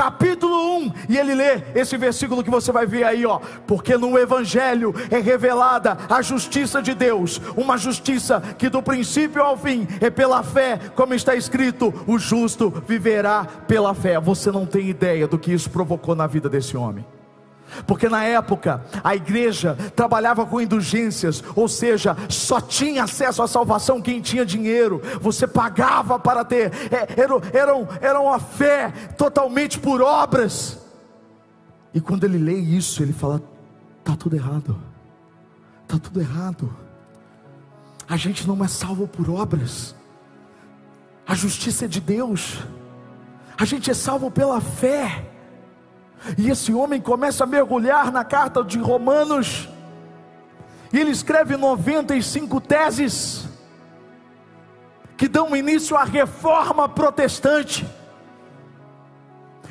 [0.00, 4.18] capítulo 1, e ele lê esse versículo que você vai ver aí, ó, porque no
[4.18, 10.08] evangelho é revelada a justiça de Deus, uma justiça que do princípio ao fim é
[10.08, 14.18] pela fé, como está escrito, o justo viverá pela fé.
[14.18, 17.04] Você não tem ideia do que isso provocou na vida desse homem
[17.86, 24.00] porque na época a igreja trabalhava com indulgências, ou seja, só tinha acesso à salvação
[24.00, 30.00] quem tinha dinheiro, você pagava para ter, é, era, era, era uma fé totalmente por
[30.00, 30.78] obras.
[31.92, 33.42] E quando ele lê isso, ele fala:
[33.98, 34.80] está tudo errado,
[35.82, 36.74] está tudo errado.
[38.08, 39.94] A gente não é salvo por obras,
[41.26, 42.58] a justiça é de Deus,
[43.56, 45.26] a gente é salvo pela fé.
[46.36, 49.68] E esse homem começa a mergulhar na carta de Romanos,
[50.92, 53.48] e ele escreve 95 teses,
[55.16, 57.86] que dão início à reforma protestante.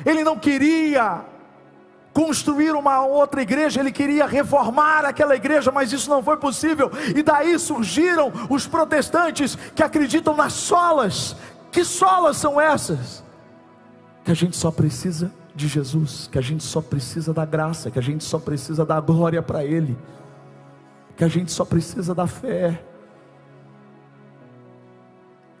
[0.04, 1.24] Ele não queria
[2.12, 7.22] construir uma outra igreja, ele queria reformar aquela igreja, mas isso não foi possível, e
[7.22, 11.36] daí surgiram os protestantes que acreditam nas solas.
[11.70, 13.22] Que solas são essas?
[14.24, 15.30] Que a gente só precisa
[15.60, 18.98] de Jesus, que a gente só precisa da graça, que a gente só precisa da
[18.98, 19.96] glória para Ele,
[21.16, 22.82] que a gente só precisa da fé.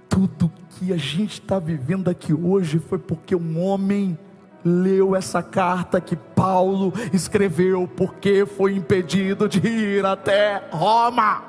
[0.08, 4.18] Tudo que a gente está vivendo aqui hoje foi porque um homem
[4.64, 11.42] leu essa carta que Paulo escreveu, porque foi impedido de ir até Roma.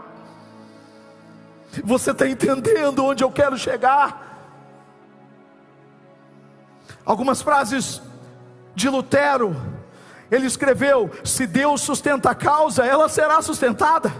[1.85, 4.29] Você está entendendo onde eu quero chegar?
[7.05, 8.01] Algumas frases
[8.75, 9.55] de Lutero,
[10.31, 14.13] ele escreveu: Se Deus sustenta a causa, ela será sustentada.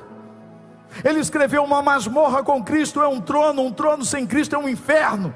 [1.04, 4.68] Ele escreveu: Uma masmorra com Cristo é um trono, um trono sem Cristo é um
[4.68, 5.34] inferno.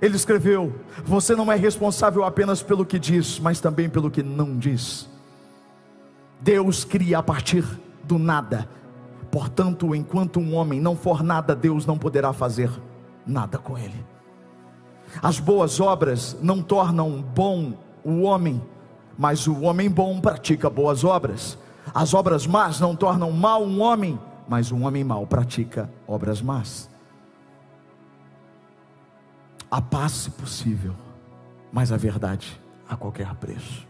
[0.00, 4.56] Ele escreveu: Você não é responsável apenas pelo que diz, mas também pelo que não
[4.56, 5.08] diz.
[6.40, 7.64] Deus cria a partir
[8.02, 8.68] do nada.
[9.30, 12.70] Portanto, enquanto um homem não for nada, Deus não poderá fazer
[13.26, 14.13] nada com ele.
[15.22, 18.62] As boas obras não tornam bom o homem,
[19.16, 21.58] mas o homem bom pratica boas obras.
[21.94, 26.90] As obras más não tornam mal um homem, mas um homem mau pratica obras más.
[29.70, 30.94] A paz, se possível,
[31.72, 33.86] mas a verdade a qualquer preço.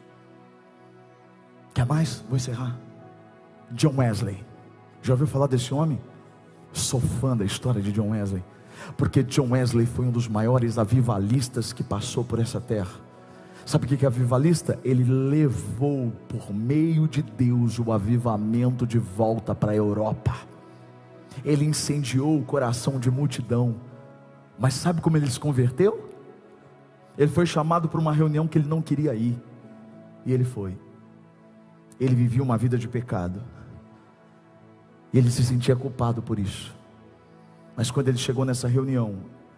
[1.74, 2.24] Quer mais?
[2.28, 2.78] Vou encerrar.
[3.72, 4.44] John Wesley.
[5.02, 6.00] Já ouviu falar desse homem?
[6.72, 8.42] Sou fã da história de John Wesley
[8.96, 13.04] porque John Wesley foi um dos maiores avivalistas que passou por essa terra.
[13.66, 14.78] Sabe o que é avivalista?
[14.84, 20.34] Ele levou por meio de Deus o avivamento de volta para a Europa.
[21.44, 23.76] Ele incendiou o coração de multidão.
[24.58, 26.10] Mas sabe como ele se converteu?
[27.16, 29.40] Ele foi chamado para uma reunião que ele não queria ir.
[30.26, 30.76] E ele foi.
[31.98, 33.42] Ele vivia uma vida de pecado.
[35.12, 36.74] E ele se sentia culpado por isso.
[37.76, 39.16] Mas quando ele chegou nessa reunião,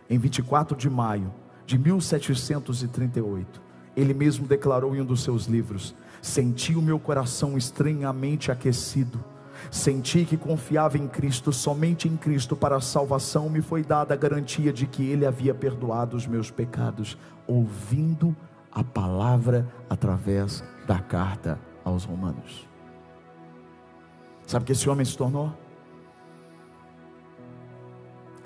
[0.08, 1.32] em 24 de maio
[1.66, 3.60] de 1738,
[3.96, 9.22] ele mesmo declarou em um dos seus livros: Senti o meu coração estranhamente aquecido.
[9.70, 14.16] Senti que confiava em Cristo, somente em Cristo para a salvação me foi dada a
[14.16, 18.36] garantia de que Ele havia perdoado os meus pecados, ouvindo
[18.70, 22.68] a palavra através da carta aos Romanos.
[24.46, 25.52] Sabe o que esse homem se tornou?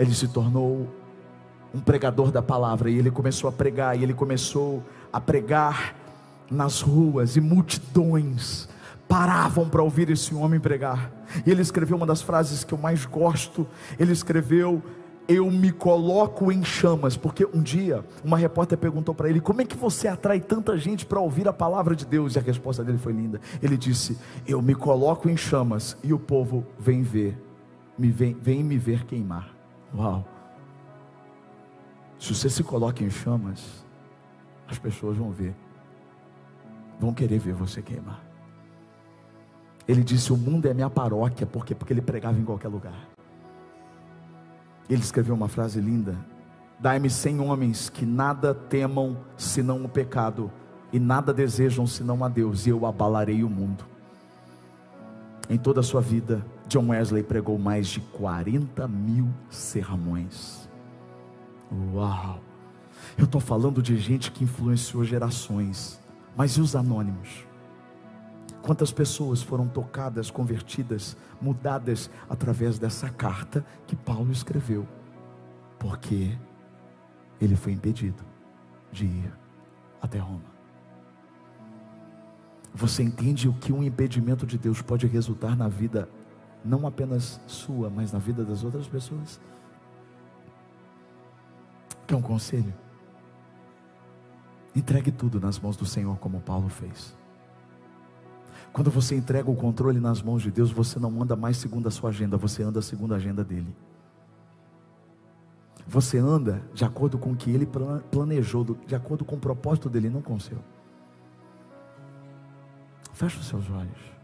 [0.02, 0.88] Ele se tornou
[1.74, 4.82] um pregador da palavra e ele começou a pregar e ele começou
[5.12, 5.94] a pregar
[6.50, 8.68] nas ruas e multidões
[9.10, 11.10] paravam para ouvir esse homem pregar.
[11.44, 13.66] E ele escreveu uma das frases que eu mais gosto.
[13.98, 14.80] Ele escreveu:
[15.28, 19.64] eu me coloco em chamas, porque um dia uma repórter perguntou para ele: Como é
[19.64, 22.34] que você atrai tanta gente para ouvir a palavra de Deus?
[22.34, 23.40] E a resposta dele foi linda.
[23.60, 27.40] Ele disse: Eu me coloco em chamas e o povo vem ver,
[27.98, 29.59] me vem, vem me ver queimar.
[29.94, 30.24] Uau!
[32.18, 33.84] Se você se coloca em chamas,
[34.68, 35.54] as pessoas vão ver,
[36.98, 38.20] vão querer ver você queimar.
[39.88, 43.08] Ele disse: O mundo é minha paróquia, porque porque ele pregava em qualquer lugar.
[44.88, 46.16] Ele escreveu uma frase linda:
[46.78, 50.50] Dai-me cem homens que nada temam senão o pecado,
[50.92, 53.84] e nada desejam senão a Deus, e eu abalarei o mundo.
[55.48, 60.70] Em toda a sua vida, John Wesley pregou mais de 40 mil sermões.
[61.92, 62.40] Uau!
[63.18, 66.00] Eu estou falando de gente que influenciou gerações,
[66.36, 67.44] mas e os anônimos?
[68.62, 74.86] Quantas pessoas foram tocadas, convertidas, mudadas através dessa carta que Paulo escreveu?
[75.76, 76.38] Porque
[77.40, 78.22] ele foi impedido
[78.92, 79.32] de ir
[80.00, 80.50] até Roma.
[82.72, 86.08] Você entende o que um impedimento de Deus pode resultar na vida,
[86.64, 89.40] não apenas sua, mas na vida das outras pessoas?
[92.06, 92.74] Quer um conselho?
[94.74, 97.16] Entregue tudo nas mãos do Senhor, como Paulo fez.
[98.72, 101.90] Quando você entrega o controle nas mãos de Deus, você não anda mais segundo a
[101.90, 103.74] sua agenda, você anda segundo a agenda dele.
[105.86, 107.68] Você anda de acordo com o que ele
[108.12, 110.58] planejou, de acordo com o propósito dele, não com o seu.
[113.12, 114.19] Feche os seus olhos.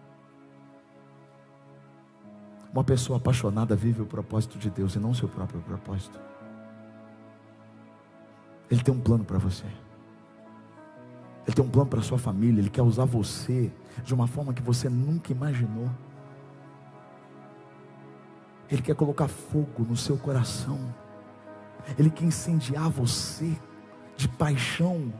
[2.76, 6.20] Uma pessoa apaixonada vive o propósito de Deus e não o seu próprio propósito.
[8.70, 9.64] Ele tem um plano para você.
[11.46, 12.60] Ele tem um plano para sua família.
[12.60, 13.72] Ele quer usar você
[14.04, 15.88] de uma forma que você nunca imaginou.
[18.70, 20.78] Ele quer colocar fogo no seu coração.
[21.98, 23.58] Ele quer incendiar você
[24.18, 25.10] de paixão,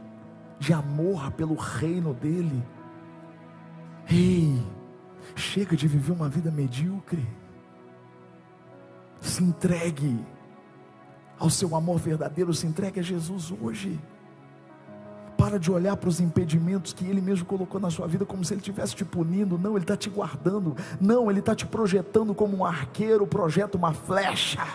[0.59, 2.63] de amor pelo reino dele.
[4.07, 4.63] Ei,
[5.35, 7.27] chega de viver uma vida medíocre.
[9.21, 10.19] Se entregue
[11.39, 13.99] ao seu amor verdadeiro, se entregue a Jesus hoje.
[15.37, 18.53] Para de olhar para os impedimentos que Ele mesmo colocou na sua vida como se
[18.53, 19.57] Ele estivesse te punindo.
[19.57, 20.75] Não, Ele está te guardando.
[20.99, 24.65] Não, Ele está te projetando como um arqueiro projeta uma flecha.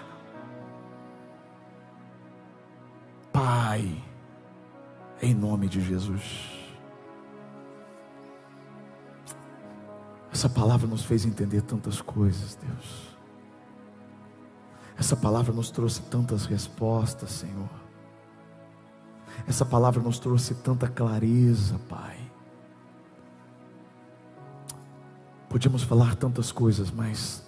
[3.33, 4.03] Pai,
[5.21, 6.51] em nome de Jesus.
[10.33, 13.12] Essa palavra nos fez entender tantas coisas, Deus.
[14.99, 17.71] Essa palavra nos trouxe tantas respostas, Senhor.
[19.47, 22.19] Essa palavra nos trouxe tanta clareza, Pai.
[25.49, 27.43] Podíamos falar tantas coisas, mas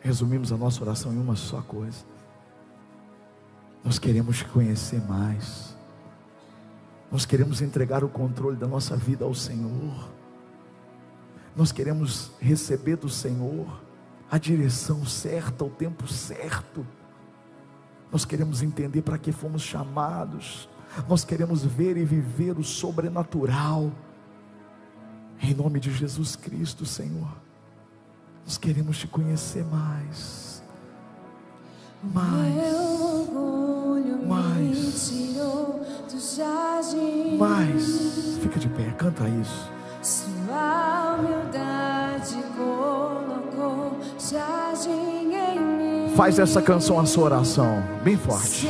[0.00, 2.04] resumimos a nossa oração em uma só coisa.
[3.84, 5.76] Nós queremos te conhecer mais.
[7.10, 10.08] Nós queremos entregar o controle da nossa vida ao Senhor.
[11.56, 13.66] Nós queremos receber do Senhor
[14.30, 16.86] a direção certa, o tempo certo.
[18.12, 20.68] Nós queremos entender para que fomos chamados.
[21.08, 23.90] Nós queremos ver e viver o sobrenatural.
[25.42, 27.28] Em nome de Jesus Cristo, Senhor.
[28.44, 30.62] Nós queremos te conhecer mais.
[32.02, 32.56] Mais.
[34.26, 35.10] Mais.
[37.38, 38.38] Mais.
[38.40, 39.70] Fica de pé, canta isso.
[40.02, 41.79] Sua humildade
[46.16, 48.68] Faz essa canção a sua oração, bem forte.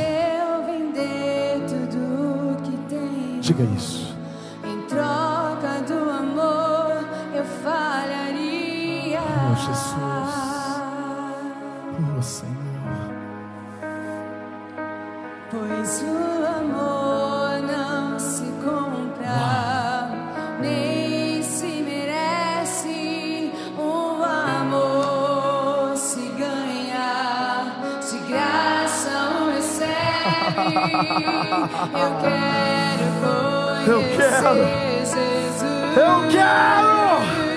[3.40, 4.09] Diga isso.
[31.96, 32.60] Eu quero
[33.86, 34.58] eu quero.
[35.96, 37.49] Eu quero.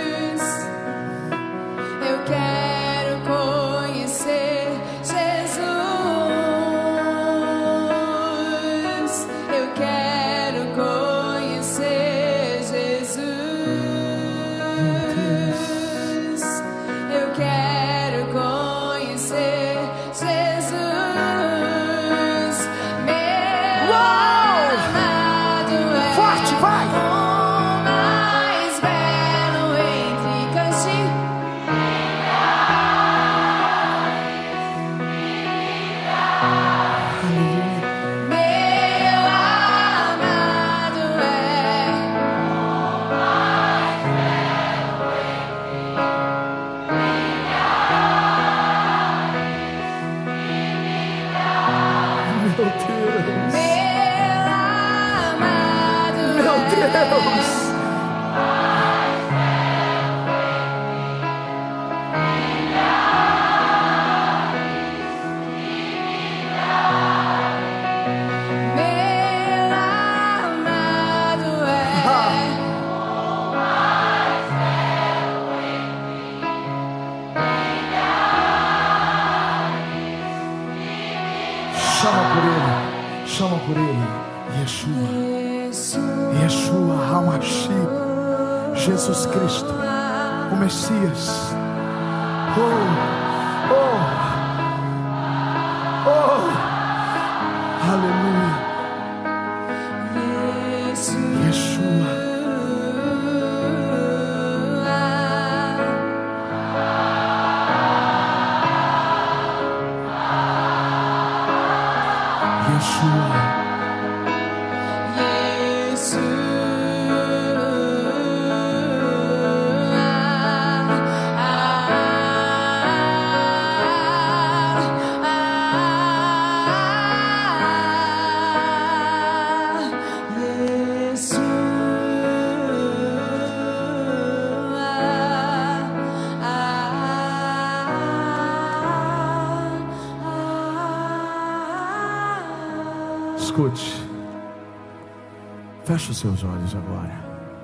[145.94, 147.14] Feche os seus olhos agora.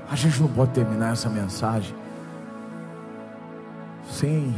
[0.08, 1.96] A gente não pode terminar essa mensagem
[4.08, 4.56] sem,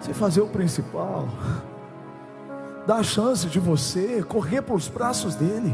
[0.00, 1.28] sem fazer o principal.
[2.84, 5.72] Dar a chance de você correr para os braços dele.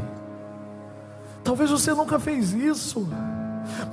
[1.42, 3.08] Talvez você nunca fez isso,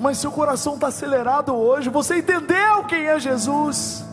[0.02, 1.90] mas seu coração está acelerado hoje.
[1.90, 4.04] Você entendeu quem é Jesus.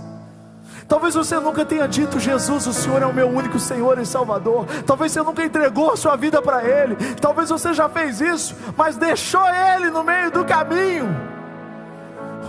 [0.89, 4.65] Talvez você nunca tenha dito, Jesus, o Senhor é o meu único Senhor e Salvador.
[4.87, 6.97] Talvez você nunca entregou a sua vida para Ele.
[7.21, 11.15] Talvez você já fez isso, mas deixou Ele no meio do caminho.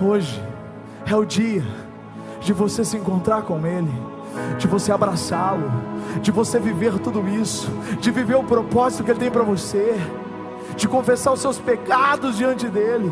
[0.02, 0.42] Hoje
[1.06, 1.66] é o dia
[2.40, 3.92] de você se encontrar com Ele,
[4.58, 5.70] de você abraçá-lo,
[6.22, 7.70] de você viver tudo isso,
[8.00, 10.00] de viver o propósito que Ele tem para você,
[10.78, 13.12] de confessar os seus pecados diante dEle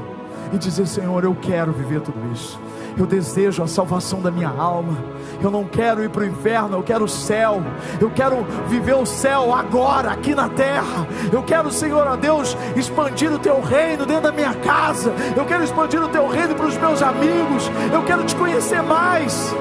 [0.54, 2.58] e dizer: Senhor, eu quero viver tudo isso.
[2.98, 4.98] Eu desejo a salvação da minha alma.
[5.42, 7.62] Eu não quero ir para o inferno, eu quero o céu.
[8.00, 11.08] Eu quero viver o céu agora, aqui na terra.
[11.32, 15.14] Eu quero, Senhor, a Deus, expandir o teu reino dentro da minha casa.
[15.36, 17.70] Eu quero expandir o teu reino para os meus amigos.
[17.94, 19.54] Eu quero te conhecer mais.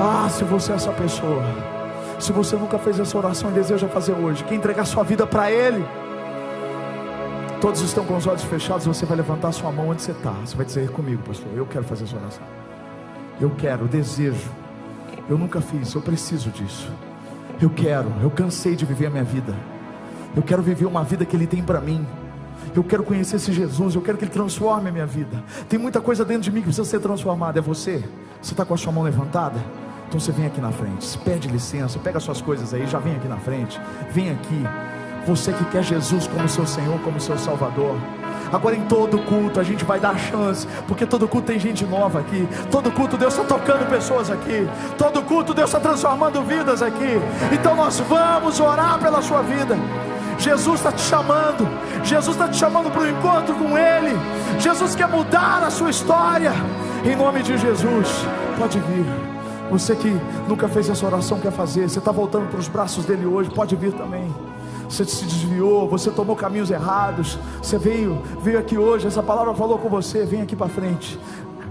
[0.00, 1.44] Ah, se você é essa pessoa,
[2.18, 5.50] se você nunca fez essa oração e deseja fazer hoje, quer entregar sua vida para
[5.50, 5.84] Ele.
[7.60, 10.32] Todos estão com os olhos fechados, você vai levantar sua mão onde você está.
[10.44, 12.61] Você vai dizer comigo, pastor, eu quero fazer essa oração.
[13.40, 14.50] Eu quero, desejo.
[15.28, 16.90] Eu nunca fiz, eu preciso disso.
[17.60, 19.54] Eu quero, eu cansei de viver a minha vida.
[20.34, 22.06] Eu quero viver uma vida que Ele tem para mim.
[22.74, 25.42] Eu quero conhecer esse Jesus, eu quero que Ele transforme a minha vida.
[25.68, 27.58] Tem muita coisa dentro de mim que precisa ser transformada.
[27.58, 28.02] É você?
[28.40, 29.60] Você está com a sua mão levantada?
[30.08, 33.28] Então você vem aqui na frente, pede licença, pega suas coisas aí, já vem aqui
[33.28, 33.80] na frente.
[34.10, 34.62] Vem aqui.
[35.26, 37.96] Você que quer Jesus como seu Senhor, como seu Salvador.
[38.52, 42.20] Agora em todo culto a gente vai dar chance, porque todo culto tem gente nova
[42.20, 42.46] aqui.
[42.70, 44.68] Todo culto Deus está tocando pessoas aqui.
[44.98, 47.18] Todo culto Deus está transformando vidas aqui.
[47.50, 49.74] Então nós vamos orar pela sua vida.
[50.38, 51.66] Jesus está te chamando.
[52.04, 54.14] Jesus está te chamando para o encontro com Ele.
[54.58, 56.52] Jesus quer mudar a sua história.
[57.04, 58.08] Em nome de Jesus,
[58.58, 59.06] pode vir.
[59.70, 60.14] Você que
[60.46, 61.88] nunca fez essa oração quer fazer.
[61.88, 63.48] Você está voltando para os braços dele hoje.
[63.50, 64.30] Pode vir também
[64.92, 69.78] você se desviou, você tomou caminhos errados, você veio, veio aqui hoje, essa palavra falou
[69.78, 71.18] com você, vem aqui para frente.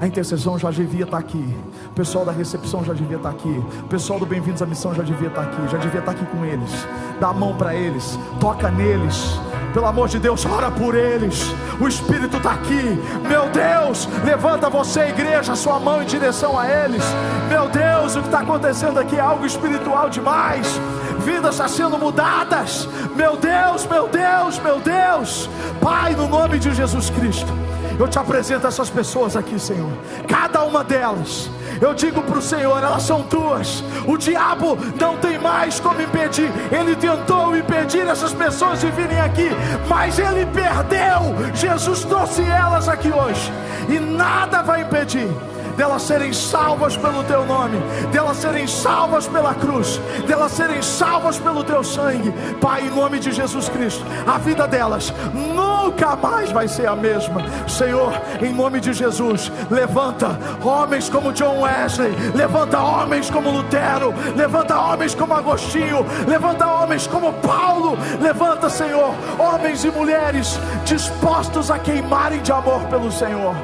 [0.01, 3.87] A intercessão já devia estar aqui, o pessoal da recepção já devia estar aqui, o
[3.87, 6.87] pessoal do Bem-vindos à Missão já devia estar aqui, já devia estar aqui com eles.
[7.19, 9.39] Dá a mão para eles, toca neles,
[9.75, 11.53] pelo amor de Deus, ora por eles.
[11.79, 12.99] O Espírito está aqui,
[13.29, 17.03] meu Deus, levanta você, igreja, sua mão em direção a eles.
[17.47, 20.79] Meu Deus, o que está acontecendo aqui é algo espiritual demais
[21.21, 22.89] vidas estão sendo mudadas.
[23.15, 25.47] Meu Deus, meu Deus, meu Deus.
[25.79, 27.53] Pai, no nome de Jesus Cristo,
[27.99, 29.91] eu te apresento essas pessoas aqui, Senhor.
[30.27, 31.49] Cada uma delas.
[31.79, 33.83] Eu digo para o Senhor, elas são tuas.
[34.07, 36.51] O diabo não tem mais como impedir.
[36.71, 39.49] Ele tentou impedir essas pessoas de virem aqui,
[39.87, 41.35] mas ele perdeu.
[41.55, 43.51] Jesus trouxe elas aqui hoje,
[43.89, 45.29] e nada vai impedir
[45.75, 47.77] delas serem salvas pelo teu nome,
[48.11, 53.31] delas serem salvas pela cruz, delas serem salvas pelo teu sangue, Pai, em nome de
[53.31, 58.93] Jesus Cristo, a vida delas nunca mais vai ser a mesma, Senhor, em nome de
[58.93, 66.67] Jesus, levanta homens como John Wesley, levanta homens como Lutero, levanta homens como Agostinho, levanta
[66.67, 73.55] homens como Paulo, levanta, Senhor, homens e mulheres dispostos a queimarem de amor pelo Senhor.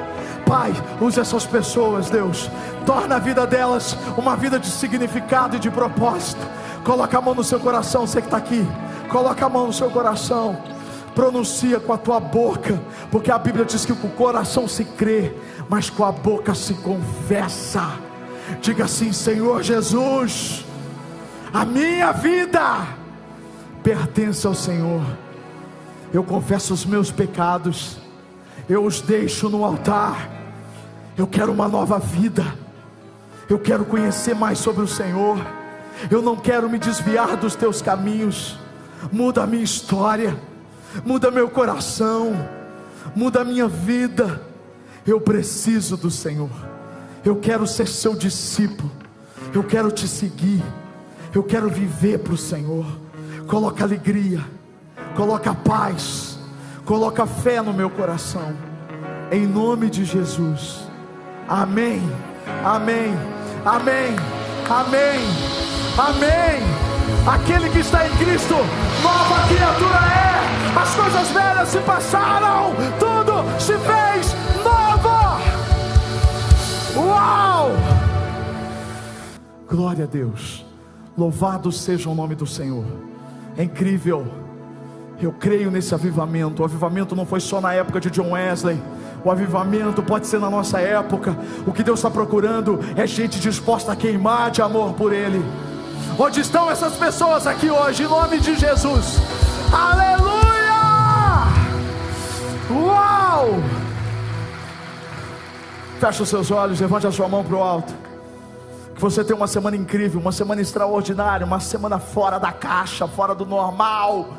[0.47, 2.49] Pai, use essas pessoas, Deus.
[2.85, 6.39] Torna a vida delas uma vida de significado e de propósito.
[6.85, 8.65] Coloca a mão no seu coração, você que está aqui.
[9.09, 10.57] Coloca a mão no seu coração.
[11.13, 12.79] Pronuncia com a tua boca,
[13.11, 15.33] porque a Bíblia diz que com o coração se crê,
[15.67, 17.93] mas com a boca se confessa.
[18.61, 20.63] Diga assim: Senhor Jesus,
[21.51, 22.87] a minha vida
[23.83, 25.01] pertence ao Senhor.
[26.13, 27.97] Eu confesso os meus pecados,
[28.69, 30.36] eu os deixo no altar.
[31.17, 32.45] Eu quero uma nova vida.
[33.49, 35.37] Eu quero conhecer mais sobre o Senhor.
[36.11, 38.59] Eu não quero me desviar dos teus caminhos.
[39.11, 40.37] Muda a minha história,
[41.05, 42.33] muda meu coração,
[43.15, 44.41] muda a minha vida.
[45.05, 46.51] Eu preciso do Senhor.
[47.25, 48.91] Eu quero ser seu discípulo.
[49.53, 50.63] Eu quero te seguir.
[51.33, 52.85] Eu quero viver para o Senhor.
[53.47, 54.43] Coloca alegria,
[55.15, 56.37] coloca paz,
[56.85, 58.53] coloca fé no meu coração.
[59.31, 60.86] Em nome de Jesus.
[61.47, 62.01] Amém.
[62.63, 63.13] Amém.
[63.65, 64.15] Amém.
[64.69, 65.19] Amém.
[65.97, 66.77] Amém.
[67.25, 68.55] Aquele que está em Cristo,
[69.01, 70.77] nova criatura é.
[70.77, 75.07] As coisas velhas se passaram, tudo se fez novo.
[77.07, 77.71] Uau!
[79.69, 80.65] Glória a Deus.
[81.17, 82.85] Louvado seja o nome do Senhor.
[83.57, 84.46] É incrível.
[85.19, 86.61] Eu creio nesse avivamento.
[86.61, 88.79] O avivamento não foi só na época de John Wesley.
[89.23, 91.35] O avivamento pode ser na nossa época.
[91.65, 95.43] O que Deus está procurando é gente disposta a queimar de amor por Ele.
[96.19, 99.17] Onde estão essas pessoas aqui hoje, em nome de Jesus?
[99.73, 100.37] Aleluia!
[102.71, 103.59] Uau!
[105.99, 107.93] Feche os seus olhos, levante a sua mão para o alto.
[108.93, 113.33] Que você tenha uma semana incrível, uma semana extraordinária, uma semana fora da caixa, fora
[113.33, 114.29] do normal.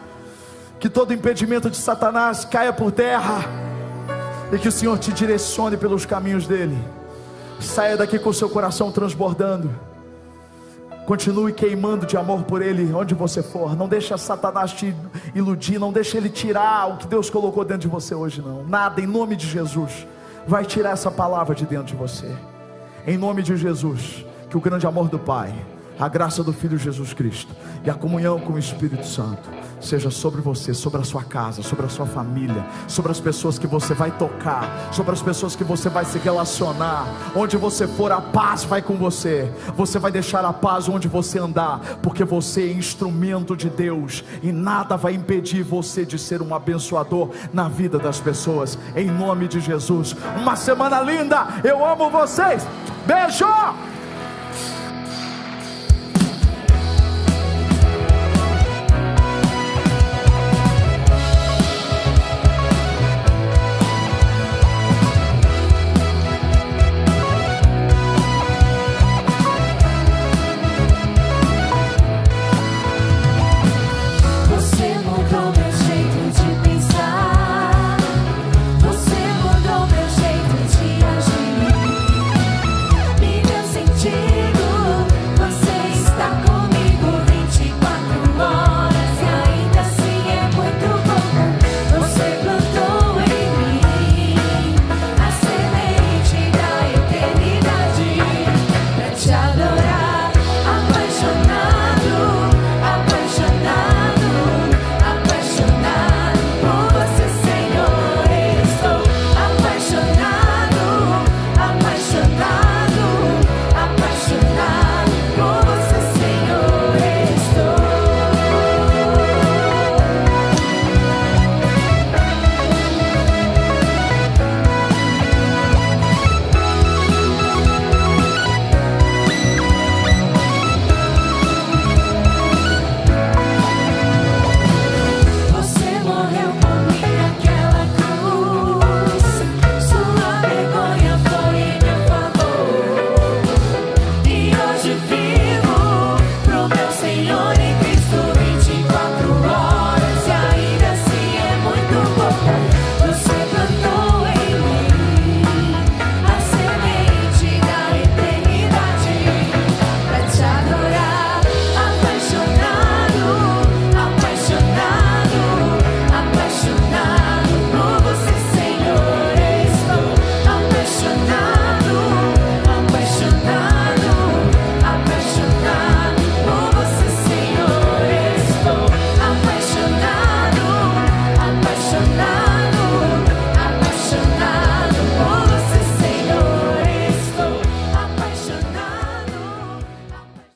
[0.78, 3.44] Que todo impedimento de Satanás caia por terra
[4.52, 6.78] e que o Senhor te direcione pelos caminhos dele.
[7.60, 9.70] Saia daqui com o seu coração transbordando.
[11.04, 13.74] Continue queimando de amor por ele onde você for.
[13.74, 14.94] Não deixa Satanás te
[15.34, 18.62] iludir, não deixa ele tirar o que Deus colocou dentro de você hoje não.
[18.64, 20.06] Nada em nome de Jesus
[20.46, 22.30] vai tirar essa palavra de dentro de você.
[23.06, 25.54] Em nome de Jesus, que o grande amor do Pai,
[25.98, 29.48] a graça do Filho Jesus Cristo e a comunhão com o Espírito Santo
[29.80, 33.66] seja sobre você, sobre a sua casa, sobre a sua família, sobre as pessoas que
[33.66, 37.06] você vai tocar, sobre as pessoas que você vai se relacionar.
[37.34, 39.50] Onde você for, a paz vai com você.
[39.76, 44.52] Você vai deixar a paz onde você andar, porque você é instrumento de Deus e
[44.52, 48.78] nada vai impedir você de ser um abençoador na vida das pessoas.
[48.96, 50.14] Em nome de Jesus.
[50.36, 51.46] Uma semana linda.
[51.64, 52.66] Eu amo vocês.
[53.06, 53.97] Beijo!